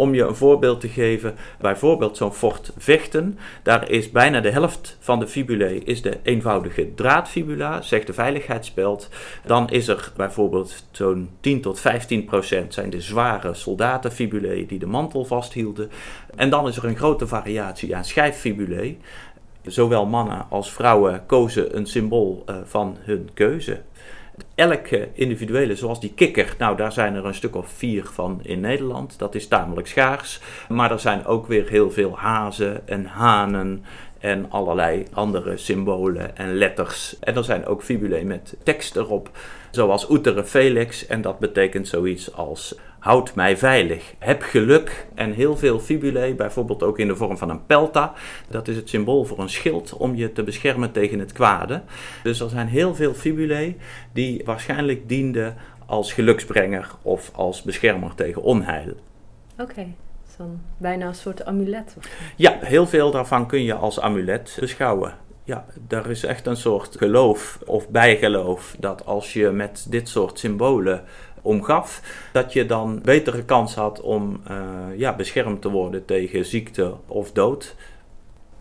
Om 0.00 0.14
je 0.14 0.24
een 0.24 0.34
voorbeeld 0.34 0.80
te 0.80 0.88
geven, 0.88 1.34
bijvoorbeeld 1.58 2.16
zo'n 2.16 2.32
fort 2.32 2.72
Vechten, 2.76 3.38
daar 3.62 3.90
is 3.90 4.10
bijna 4.10 4.40
de 4.40 4.50
helft 4.50 4.96
van 5.00 5.20
de 5.20 5.26
fibulae 5.26 5.78
is 5.84 6.02
de 6.02 6.18
eenvoudige 6.22 6.94
draadfibula, 6.94 7.82
zegt 7.82 8.06
de 8.06 8.12
veiligheidsspeld. 8.12 9.08
Dan 9.46 9.68
is 9.68 9.88
er 9.88 10.12
bijvoorbeeld 10.16 10.84
zo'n 10.90 11.30
10 11.40 11.60
tot 11.60 11.80
15 11.80 12.24
procent 12.24 12.74
zijn 12.74 12.90
de 12.90 13.00
zware 13.00 13.54
soldatenfibulae 13.54 14.66
die 14.66 14.78
de 14.78 14.86
mantel 14.86 15.24
vasthielden. 15.24 15.90
En 16.36 16.50
dan 16.50 16.68
is 16.68 16.76
er 16.76 16.84
een 16.84 16.96
grote 16.96 17.26
variatie 17.26 17.96
aan 17.96 18.04
schijffibulae. 18.04 18.96
Zowel 19.62 20.06
mannen 20.06 20.46
als 20.50 20.72
vrouwen 20.72 21.26
kozen 21.26 21.76
een 21.76 21.86
symbool 21.86 22.44
uh, 22.46 22.56
van 22.64 22.96
hun 23.00 23.30
keuze 23.34 23.80
elke 24.54 25.08
individuele, 25.12 25.76
zoals 25.76 26.00
die 26.00 26.12
kikker, 26.14 26.54
nou 26.58 26.76
daar 26.76 26.92
zijn 26.92 27.14
er 27.14 27.24
een 27.24 27.34
stuk 27.34 27.56
of 27.56 27.68
vier 27.68 28.04
van 28.04 28.40
in 28.42 28.60
Nederland. 28.60 29.18
Dat 29.18 29.34
is 29.34 29.48
tamelijk 29.48 29.86
schaars. 29.86 30.40
Maar 30.68 30.90
er 30.90 31.00
zijn 31.00 31.26
ook 31.26 31.46
weer 31.46 31.68
heel 31.68 31.90
veel 31.90 32.18
hazen 32.18 32.88
en 32.88 33.04
hanen 33.04 33.84
en 34.20 34.50
allerlei 34.50 35.06
andere 35.12 35.56
symbolen 35.56 36.36
en 36.36 36.54
letters. 36.54 37.18
En 37.20 37.36
er 37.36 37.44
zijn 37.44 37.66
ook 37.66 37.82
fibulae 37.82 38.24
met 38.24 38.56
tekst 38.62 38.96
erop, 38.96 39.30
zoals 39.70 40.10
Utere 40.10 40.44
Felix. 40.44 41.06
En 41.06 41.22
dat 41.22 41.38
betekent 41.38 41.88
zoiets 41.88 42.32
als 42.34 42.74
houd 42.98 43.34
mij 43.34 43.56
veilig, 43.56 44.14
heb 44.18 44.42
geluk. 44.42 45.06
En 45.14 45.32
heel 45.32 45.56
veel 45.56 45.80
fibulae, 45.80 46.34
bijvoorbeeld 46.34 46.82
ook 46.82 46.98
in 46.98 47.06
de 47.06 47.16
vorm 47.16 47.38
van 47.38 47.50
een 47.50 47.66
pelta. 47.66 48.12
Dat 48.48 48.68
is 48.68 48.76
het 48.76 48.88
symbool 48.88 49.24
voor 49.24 49.38
een 49.38 49.48
schild 49.48 49.92
om 49.92 50.14
je 50.14 50.32
te 50.32 50.42
beschermen 50.42 50.92
tegen 50.92 51.18
het 51.18 51.32
kwade. 51.32 51.82
Dus 52.22 52.40
er 52.40 52.48
zijn 52.48 52.68
heel 52.68 52.94
veel 52.94 53.14
fibulae 53.14 53.76
die 54.12 54.42
waarschijnlijk 54.44 55.08
dienden 55.08 55.56
als 55.86 56.12
geluksbrenger 56.12 56.90
of 57.02 57.30
als 57.34 57.62
beschermer 57.62 58.14
tegen 58.14 58.42
onheil. 58.42 58.94
Oké 59.58 59.86
dan 60.40 60.60
bijna 60.76 61.06
een 61.06 61.14
soort 61.14 61.44
amulet? 61.44 61.94
Of? 61.98 62.08
Ja, 62.36 62.58
heel 62.60 62.86
veel 62.86 63.10
daarvan 63.10 63.46
kun 63.46 63.62
je 63.62 63.74
als 63.74 64.00
amulet 64.00 64.56
beschouwen. 64.60 65.14
Ja, 65.44 65.66
er 65.88 66.10
is 66.10 66.24
echt 66.24 66.46
een 66.46 66.56
soort 66.56 66.96
geloof 66.96 67.58
of 67.66 67.88
bijgeloof 67.88 68.76
dat 68.78 69.06
als 69.06 69.32
je 69.32 69.50
met 69.50 69.86
dit 69.88 70.08
soort 70.08 70.38
symbolen 70.38 71.04
omgaf, 71.42 72.02
dat 72.32 72.52
je 72.52 72.66
dan 72.66 73.00
betere 73.02 73.44
kans 73.44 73.74
had 73.74 74.00
om 74.00 74.40
uh, 74.50 74.98
ja, 74.98 75.16
beschermd 75.16 75.62
te 75.62 75.70
worden 75.70 76.04
tegen 76.04 76.44
ziekte 76.44 76.94
of 77.06 77.32
dood. 77.32 77.74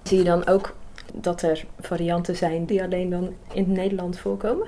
Zie 0.03 0.17
je 0.17 0.24
dan 0.24 0.48
ook 0.48 0.75
dat 1.13 1.41
er 1.41 1.65
varianten 1.79 2.36
zijn 2.36 2.65
die 2.65 2.83
alleen 2.83 3.09
dan 3.09 3.33
in 3.53 3.71
Nederland 3.71 4.19
voorkomen? 4.19 4.67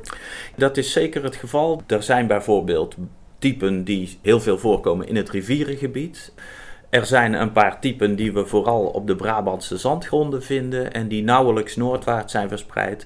Dat 0.55 0.77
is 0.77 0.91
zeker 0.91 1.23
het 1.23 1.35
geval. 1.35 1.81
Er 1.87 2.03
zijn 2.03 2.27
bijvoorbeeld 2.27 2.95
typen 3.39 3.83
die 3.83 4.19
heel 4.21 4.39
veel 4.39 4.57
voorkomen 4.57 5.07
in 5.07 5.15
het 5.15 5.29
rivierengebied. 5.29 6.33
Er 6.91 7.05
zijn 7.05 7.33
een 7.33 7.51
paar 7.51 7.79
typen 7.79 8.15
die 8.15 8.33
we 8.33 8.45
vooral 8.45 8.85
op 8.85 9.07
de 9.07 9.15
Brabantse 9.15 9.77
zandgronden 9.77 10.43
vinden 10.43 10.93
en 10.93 11.07
die 11.07 11.23
nauwelijks 11.23 11.75
noordwaarts 11.75 12.31
zijn 12.31 12.49
verspreid. 12.49 13.05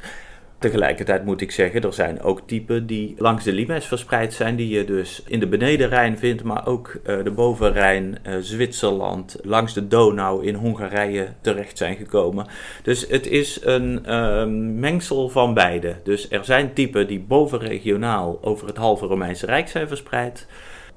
Tegelijkertijd 0.60 1.25
moet 1.25 1.42
ik 1.42 1.51
zeggen, 1.51 1.82
er 1.82 1.94
zijn 1.94 2.22
ook 2.22 2.42
typen 2.46 2.86
die 2.88 3.15
langs 3.18 3.44
de 3.44 3.54
Limes 3.54 3.86
verspreid 3.86 4.34
zijn, 4.34 4.56
die 4.56 4.70
je 4.70 4.86
dus 4.86 5.24
in 5.27 5.39
de 5.39 5.48
benedenrijn 5.48 6.18
vindt, 6.18 6.44
maar 6.44 6.68
ook 6.68 6.96
uh, 6.96 7.24
de 7.24 7.32
bovenrijn, 7.32 8.18
uh, 8.27 8.36
Zwitserland, 8.39 9.38
langs 9.44 9.74
de 9.74 9.88
Donau 9.88 10.46
in 10.46 10.56
Hongarije 10.56 11.27
terecht 11.42 11.77
zijn 11.77 11.96
gekomen. 11.96 12.48
Dus 12.84 13.08
het 13.08 13.27
is 13.27 13.60
een 13.63 14.04
uh, 14.08 14.46
mengsel 14.80 15.30
van 15.30 15.54
beide. 15.54 15.96
Dus 16.04 16.32
er 16.32 16.46
zijn 16.46 16.74
typen 16.74 17.08
die 17.08 17.20
bovenregionaal 17.20 18.38
over 18.42 18.68
het 18.68 18.77
halve 18.77 19.06
Romeinse 19.06 19.46
Rijk 19.46 19.68
zijn 19.68 19.88
verspreid. 19.88 20.48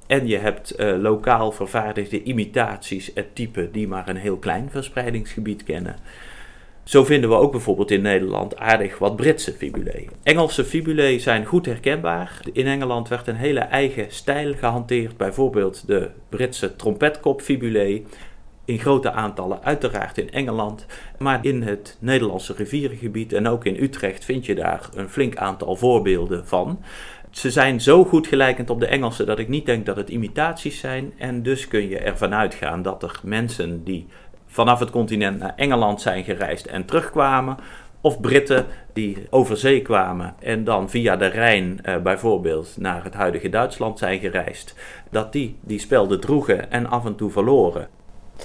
En 0.08 0.26
je 0.26 0.36
hebt 0.36 0.80
uh, 0.80 0.96
lokaal 1.00 1.52
vervaardigde 1.52 2.22
imitaties, 2.22 3.10
het 3.14 3.34
type 3.34 3.68
die 3.72 3.88
maar 3.88 4.08
een 4.08 4.16
heel 4.16 4.36
klein 4.36 4.70
verspreidingsgebied 4.70 5.62
kennen. 5.62 5.96
Zo 6.88 7.04
vinden 7.04 7.30
we 7.30 7.36
ook 7.36 7.52
bijvoorbeeld 7.52 7.90
in 7.90 8.02
Nederland 8.02 8.56
aardig 8.56 8.98
wat 8.98 9.16
Britse 9.16 9.52
fibulae. 9.52 10.08
Engelse 10.22 10.64
fibulae 10.64 11.18
zijn 11.18 11.44
goed 11.44 11.66
herkenbaar. 11.66 12.40
In 12.52 12.66
Engeland 12.66 13.08
werd 13.08 13.26
een 13.26 13.36
hele 13.36 13.60
eigen 13.60 14.06
stijl 14.08 14.54
gehanteerd, 14.54 15.16
bijvoorbeeld 15.16 15.86
de 15.86 16.10
Britse 16.28 16.76
trompetkop 16.76 17.40
fibulae. 17.40 18.02
in 18.64 18.78
grote 18.78 19.12
aantallen, 19.12 19.62
uiteraard 19.62 20.18
in 20.18 20.30
Engeland. 20.30 20.86
Maar 21.18 21.38
in 21.42 21.62
het 21.62 21.96
Nederlandse 22.00 22.52
rivierengebied 22.52 23.32
en 23.32 23.48
ook 23.48 23.64
in 23.64 23.82
Utrecht 23.82 24.24
vind 24.24 24.46
je 24.46 24.54
daar 24.54 24.88
een 24.94 25.08
flink 25.08 25.36
aantal 25.36 25.76
voorbeelden 25.76 26.46
van. 26.46 26.82
Ze 27.30 27.50
zijn 27.50 27.80
zo 27.80 28.04
goed 28.04 28.26
gelijkend 28.26 28.70
op 28.70 28.80
de 28.80 28.86
Engelsen 28.86 29.26
dat 29.26 29.38
ik 29.38 29.48
niet 29.48 29.66
denk 29.66 29.86
dat 29.86 29.96
het 29.96 30.08
imitaties 30.08 30.78
zijn. 30.78 31.12
En 31.18 31.42
dus 31.42 31.68
kun 31.68 31.88
je 31.88 31.98
ervan 31.98 32.34
uitgaan 32.34 32.82
dat 32.82 33.02
er 33.02 33.20
mensen 33.22 33.84
die 33.84 34.06
vanaf 34.46 34.78
het 34.78 34.90
continent 34.90 35.38
naar 35.38 35.52
Engeland 35.56 36.00
zijn 36.00 36.24
gereisd 36.24 36.66
en 36.66 36.84
terugkwamen, 36.84 37.56
of 38.00 38.20
Britten 38.20 38.66
die 38.92 39.26
over 39.30 39.56
zee 39.56 39.82
kwamen 39.82 40.34
en 40.38 40.64
dan 40.64 40.90
via 40.90 41.16
de 41.16 41.26
Rijn 41.26 41.78
eh, 41.82 41.96
bijvoorbeeld 41.96 42.76
naar 42.78 43.04
het 43.04 43.14
huidige 43.14 43.48
Duitsland 43.48 43.98
zijn 43.98 44.20
gereisd, 44.20 44.74
dat 45.10 45.32
die 45.32 45.56
die 45.60 45.78
spelden 45.78 46.20
droegen 46.20 46.70
en 46.70 46.86
af 46.86 47.04
en 47.04 47.16
toe 47.16 47.30
verloren. 47.30 47.88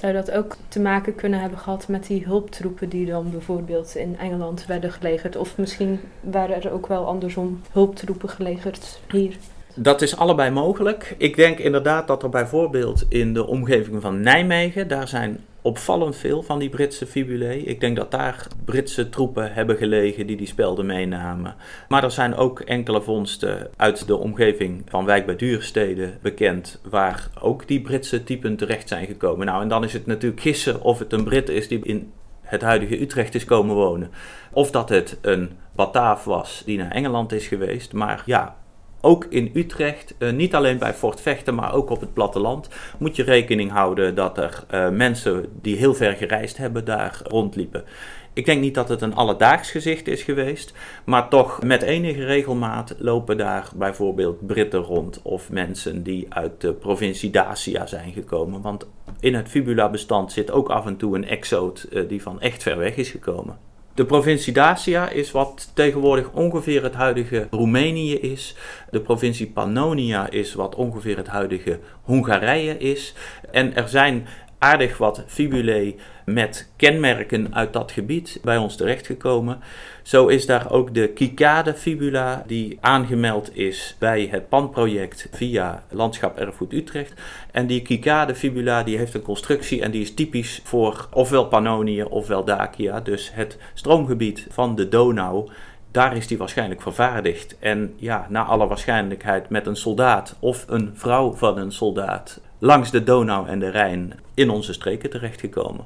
Zou 0.00 0.12
dat 0.12 0.30
ook 0.30 0.56
te 0.68 0.80
maken 0.80 1.14
kunnen 1.14 1.40
hebben 1.40 1.58
gehad 1.58 1.88
met 1.88 2.06
die 2.06 2.24
hulptroepen 2.24 2.88
die 2.88 3.06
dan 3.06 3.30
bijvoorbeeld 3.30 3.96
in 3.96 4.18
Engeland 4.18 4.66
werden 4.66 4.92
gelegerd? 4.92 5.36
Of 5.36 5.56
misschien 5.58 6.00
waren 6.20 6.62
er 6.62 6.72
ook 6.72 6.86
wel 6.86 7.06
andersom 7.06 7.60
hulptroepen 7.72 8.28
gelegerd 8.28 9.00
hier? 9.10 9.36
Dat 9.74 10.02
is 10.02 10.16
allebei 10.16 10.50
mogelijk. 10.50 11.14
Ik 11.18 11.36
denk 11.36 11.58
inderdaad 11.58 12.06
dat 12.06 12.22
er 12.22 12.28
bijvoorbeeld 12.28 13.04
in 13.08 13.34
de 13.34 13.46
omgeving 13.46 14.02
van 14.02 14.20
Nijmegen, 14.20 14.88
daar 14.88 15.08
zijn 15.08 15.40
opvallend 15.64 16.16
veel 16.16 16.42
van 16.42 16.58
die 16.58 16.68
Britse 16.68 17.06
fibulae. 17.06 17.62
Ik 17.62 17.80
denk 17.80 17.96
dat 17.96 18.10
daar 18.10 18.46
Britse 18.64 19.08
troepen 19.08 19.52
hebben 19.52 19.76
gelegen 19.76 20.26
die 20.26 20.36
die 20.36 20.46
spelden 20.46 20.86
meenamen. 20.86 21.54
Maar 21.88 22.04
er 22.04 22.10
zijn 22.10 22.34
ook 22.34 22.60
enkele 22.60 23.02
vondsten 23.02 23.70
uit 23.76 24.06
de 24.06 24.16
omgeving 24.16 24.82
van 24.88 25.04
Wijk 25.04 25.26
bij 25.26 25.36
Duurstede 25.36 26.12
bekend, 26.22 26.80
waar 26.90 27.28
ook 27.40 27.68
die 27.68 27.80
Britse 27.80 28.24
typen 28.24 28.56
terecht 28.56 28.88
zijn 28.88 29.06
gekomen. 29.06 29.46
Nou, 29.46 29.62
en 29.62 29.68
dan 29.68 29.84
is 29.84 29.92
het 29.92 30.06
natuurlijk 30.06 30.40
gissen 30.40 30.82
of 30.82 30.98
het 30.98 31.12
een 31.12 31.24
Brit 31.24 31.48
is 31.48 31.68
die 31.68 31.80
in 31.84 32.12
het 32.40 32.62
huidige 32.62 33.00
Utrecht 33.00 33.34
is 33.34 33.44
komen 33.44 33.74
wonen. 33.74 34.10
Of 34.52 34.70
dat 34.70 34.88
het 34.88 35.18
een 35.20 35.50
Bataaf 35.74 36.24
was 36.24 36.62
die 36.66 36.78
naar 36.78 36.90
Engeland 36.90 37.32
is 37.32 37.46
geweest. 37.46 37.92
Maar 37.92 38.22
ja, 38.26 38.56
ook 39.04 39.26
in 39.28 39.50
Utrecht, 39.54 40.14
uh, 40.18 40.32
niet 40.32 40.54
alleen 40.54 40.78
bij 40.78 40.94
Fort 40.94 41.20
Vechten, 41.20 41.54
maar 41.54 41.74
ook 41.74 41.90
op 41.90 42.00
het 42.00 42.12
platteland, 42.12 42.68
moet 42.98 43.16
je 43.16 43.22
rekening 43.22 43.70
houden 43.70 44.14
dat 44.14 44.38
er 44.38 44.64
uh, 44.74 44.88
mensen 44.88 45.46
die 45.60 45.76
heel 45.76 45.94
ver 45.94 46.12
gereisd 46.12 46.56
hebben 46.56 46.84
daar 46.84 47.20
rondliepen. 47.24 47.84
Ik 48.32 48.44
denk 48.44 48.60
niet 48.60 48.74
dat 48.74 48.88
het 48.88 49.00
een 49.00 49.14
alledaags 49.14 49.70
gezicht 49.70 50.08
is 50.08 50.22
geweest, 50.22 50.72
maar 51.04 51.28
toch 51.28 51.62
met 51.62 51.82
enige 51.82 52.24
regelmaat 52.24 52.94
lopen 52.98 53.36
daar 53.36 53.70
bijvoorbeeld 53.74 54.46
Britten 54.46 54.80
rond 54.80 55.20
of 55.22 55.50
mensen 55.50 56.02
die 56.02 56.26
uit 56.28 56.60
de 56.60 56.72
provincie 56.72 57.30
Dacia 57.30 57.86
zijn 57.86 58.12
gekomen. 58.12 58.60
Want 58.60 58.86
in 59.20 59.34
het 59.34 59.48
fibula-bestand 59.48 60.32
zit 60.32 60.50
ook 60.50 60.68
af 60.68 60.86
en 60.86 60.96
toe 60.96 61.16
een 61.16 61.28
exoot 61.28 61.86
uh, 61.92 62.08
die 62.08 62.22
van 62.22 62.40
echt 62.40 62.62
ver 62.62 62.78
weg 62.78 62.96
is 62.96 63.10
gekomen. 63.10 63.58
De 63.94 64.04
provincie 64.04 64.52
Dacia 64.52 65.08
is 65.08 65.30
wat 65.30 65.70
tegenwoordig 65.74 66.30
ongeveer 66.32 66.82
het 66.82 66.94
huidige 66.94 67.46
Roemenië 67.50 68.14
is. 68.14 68.56
De 68.90 69.00
provincie 69.00 69.46
Pannonia 69.46 70.30
is 70.30 70.54
wat 70.54 70.74
ongeveer 70.74 71.16
het 71.16 71.26
huidige 71.26 71.78
Hongarije 72.02 72.78
is. 72.78 73.14
En 73.50 73.74
er 73.74 73.88
zijn 73.88 74.26
aardig 74.64 74.98
wat 74.98 75.22
fibulae 75.26 75.94
met 76.24 76.70
kenmerken 76.76 77.54
uit 77.54 77.72
dat 77.72 77.92
gebied 77.92 78.38
bij 78.42 78.56
ons 78.56 78.76
terechtgekomen. 78.76 79.60
Zo 80.02 80.26
is 80.26 80.46
daar 80.46 80.70
ook 80.70 80.94
de 80.94 81.08
Kikade 81.08 81.74
fibula 81.74 82.44
die 82.46 82.78
aangemeld 82.80 83.56
is 83.56 83.96
bij 83.98 84.28
het 84.30 84.48
PAN-project 84.48 85.28
via 85.32 85.84
Landschap 85.90 86.38
Erfgoed 86.38 86.72
Utrecht. 86.72 87.12
En 87.50 87.66
die 87.66 87.82
Kikade 87.82 88.34
fibula 88.34 88.82
die 88.82 88.98
heeft 88.98 89.14
een 89.14 89.22
constructie 89.22 89.82
en 89.82 89.90
die 89.90 90.02
is 90.02 90.14
typisch 90.14 90.60
voor 90.64 91.08
ofwel 91.12 91.46
Pannonië 91.46 92.02
ofwel 92.02 92.44
Dacia, 92.44 93.00
dus 93.00 93.30
het 93.34 93.58
stroomgebied 93.74 94.46
van 94.50 94.74
de 94.74 94.88
Donau 94.88 95.50
daar 95.94 96.16
is 96.16 96.26
die 96.26 96.38
waarschijnlijk 96.38 96.82
vervaardigd. 96.82 97.58
En 97.58 97.94
ja, 97.96 98.26
naar 98.28 98.44
alle 98.44 98.66
waarschijnlijkheid 98.66 99.48
met 99.48 99.66
een 99.66 99.76
soldaat 99.76 100.36
of 100.38 100.64
een 100.68 100.90
vrouw 100.94 101.32
van 101.32 101.58
een 101.58 101.72
soldaat 101.72 102.40
langs 102.64 102.90
de 102.90 103.04
Donau 103.04 103.48
en 103.48 103.58
de 103.58 103.70
Rijn 103.70 104.12
in 104.34 104.50
onze 104.50 104.72
streken 104.72 105.10
terechtgekomen. 105.10 105.84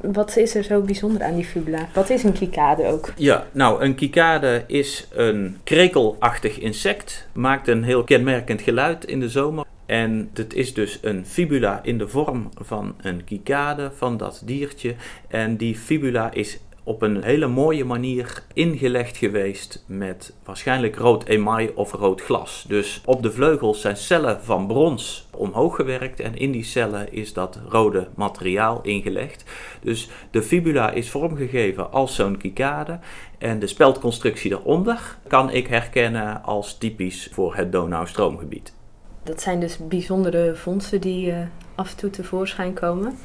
Wat 0.00 0.36
is 0.36 0.54
er 0.54 0.62
zo 0.62 0.80
bijzonder 0.80 1.22
aan 1.22 1.34
die 1.34 1.44
fibula? 1.44 1.88
Wat 1.94 2.10
is 2.10 2.22
een 2.22 2.32
kikade 2.32 2.86
ook? 2.86 3.12
Ja, 3.16 3.46
nou, 3.52 3.82
een 3.82 3.94
kikade 3.94 4.64
is 4.66 5.08
een 5.12 5.56
krekelachtig 5.64 6.58
insect. 6.58 7.28
Maakt 7.32 7.68
een 7.68 7.82
heel 7.82 8.04
kenmerkend 8.04 8.62
geluid 8.62 9.04
in 9.04 9.20
de 9.20 9.28
zomer. 9.28 9.64
En 9.86 10.30
het 10.34 10.54
is 10.54 10.74
dus 10.74 10.98
een 11.02 11.26
fibula 11.26 11.80
in 11.82 11.98
de 11.98 12.08
vorm 12.08 12.48
van 12.54 12.94
een 13.00 13.24
kikade, 13.24 13.90
van 13.94 14.16
dat 14.16 14.42
diertje. 14.44 14.94
En 15.28 15.56
die 15.56 15.76
fibula 15.76 16.32
is 16.32 16.58
op 16.84 17.02
een 17.02 17.22
hele 17.22 17.46
mooie 17.46 17.84
manier 17.84 18.42
ingelegd 18.52 19.16
geweest 19.16 19.84
met 19.86 20.34
waarschijnlijk 20.44 20.96
rood 20.96 21.24
email 21.24 21.72
of 21.74 21.92
rood 21.92 22.20
glas. 22.20 22.64
Dus 22.68 23.02
op 23.04 23.22
de 23.22 23.32
vleugels 23.32 23.80
zijn 23.80 23.96
cellen 23.96 24.42
van 24.42 24.66
brons 24.66 25.28
omhoog 25.36 25.76
gewerkt 25.76 26.20
en 26.20 26.36
in 26.36 26.50
die 26.50 26.64
cellen 26.64 27.12
is 27.12 27.32
dat 27.32 27.58
rode 27.68 28.08
materiaal 28.14 28.80
ingelegd. 28.82 29.44
Dus 29.80 30.08
de 30.30 30.42
fibula 30.42 30.90
is 30.90 31.10
vormgegeven 31.10 31.92
als 31.92 32.14
zo'n 32.14 32.36
kikade 32.36 32.98
en 33.38 33.58
de 33.58 33.66
speldconstructie 33.66 34.50
daaronder 34.50 35.18
kan 35.26 35.50
ik 35.50 35.66
herkennen 35.66 36.42
als 36.42 36.78
typisch 36.78 37.28
voor 37.32 37.56
het 37.56 37.72
Donau-stroomgebied. 37.72 38.74
Dat 39.22 39.40
zijn 39.40 39.60
dus 39.60 39.78
bijzondere 39.88 40.54
vondsten 40.56 41.00
die 41.00 41.26
uh, 41.26 41.36
af 41.74 41.90
en 41.90 41.96
toe 41.96 42.10
tevoorschijn 42.10 42.72
komen. 42.72 43.18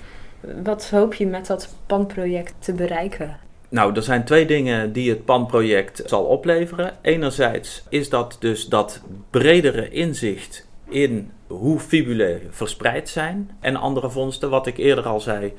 Wat 0.64 0.90
hoop 0.90 1.14
je 1.14 1.28
met 1.28 1.48
dat 1.48 1.76
PAN-project 1.86 2.54
te 2.60 2.74
bereiken? 2.74 3.46
Nou, 3.70 3.96
er 3.96 4.04
zijn 4.04 4.26
twee 4.26 4.46
dingen 4.46 4.94
die 4.94 5.10
het 5.10 5.26
PAN-project 5.26 6.04
zal 6.06 6.24
opleveren. 6.24 6.94
Enerzijds 7.02 7.84
is 7.90 8.10
dat 8.10 8.38
dus 8.40 8.66
dat 8.66 9.02
bredere 9.30 9.90
inzicht 9.90 10.68
in 10.90 11.32
hoe 11.48 11.80
fibulae 11.80 12.42
verspreid 12.50 13.10
zijn 13.10 13.52
en 13.60 13.76
andere 13.76 14.10
vondsten. 14.10 14.50
Wat 14.50 14.68
ik 14.68 14.78
eerder 14.78 15.06
al 15.06 15.20
zei, 15.20 15.54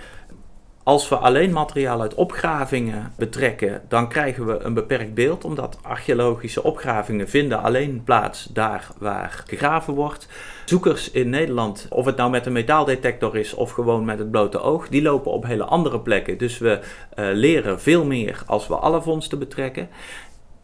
als 0.89 1.09
we 1.09 1.17
alleen 1.17 1.53
materiaal 1.53 2.01
uit 2.01 2.15
opgravingen 2.15 3.13
betrekken, 3.17 3.83
dan 3.89 4.09
krijgen 4.09 4.47
we 4.47 4.59
een 4.59 4.75
beperkt 4.75 5.15
beeld, 5.15 5.45
omdat 5.45 5.79
archeologische 5.83 6.63
opgravingen 6.63 7.29
vinden 7.29 7.63
alleen 7.63 8.03
plaats 8.05 8.45
daar 8.45 8.89
waar 8.99 9.43
gegraven 9.47 9.95
wordt. 9.95 10.29
Zoekers 10.65 11.11
in 11.11 11.31
Nederland, 11.31 11.87
of 11.91 12.05
het 12.05 12.17
nou 12.17 12.31
met 12.31 12.47
een 12.47 12.53
metaaldetector 12.53 13.37
is 13.37 13.55
of 13.55 13.71
gewoon 13.71 14.05
met 14.05 14.19
het 14.19 14.31
blote 14.31 14.61
oog, 14.61 14.89
die 14.89 15.03
lopen 15.03 15.33
op 15.33 15.47
hele 15.47 15.65
andere 15.65 16.01
plekken. 16.01 16.39
Dus 16.39 16.59
we 16.59 16.81
uh, 16.81 17.27
leren 17.33 17.81
veel 17.81 18.05
meer 18.05 18.43
als 18.47 18.69
we 18.69 18.75
alle 18.75 19.03
vondsten 19.03 19.39
betrekken. 19.39 19.89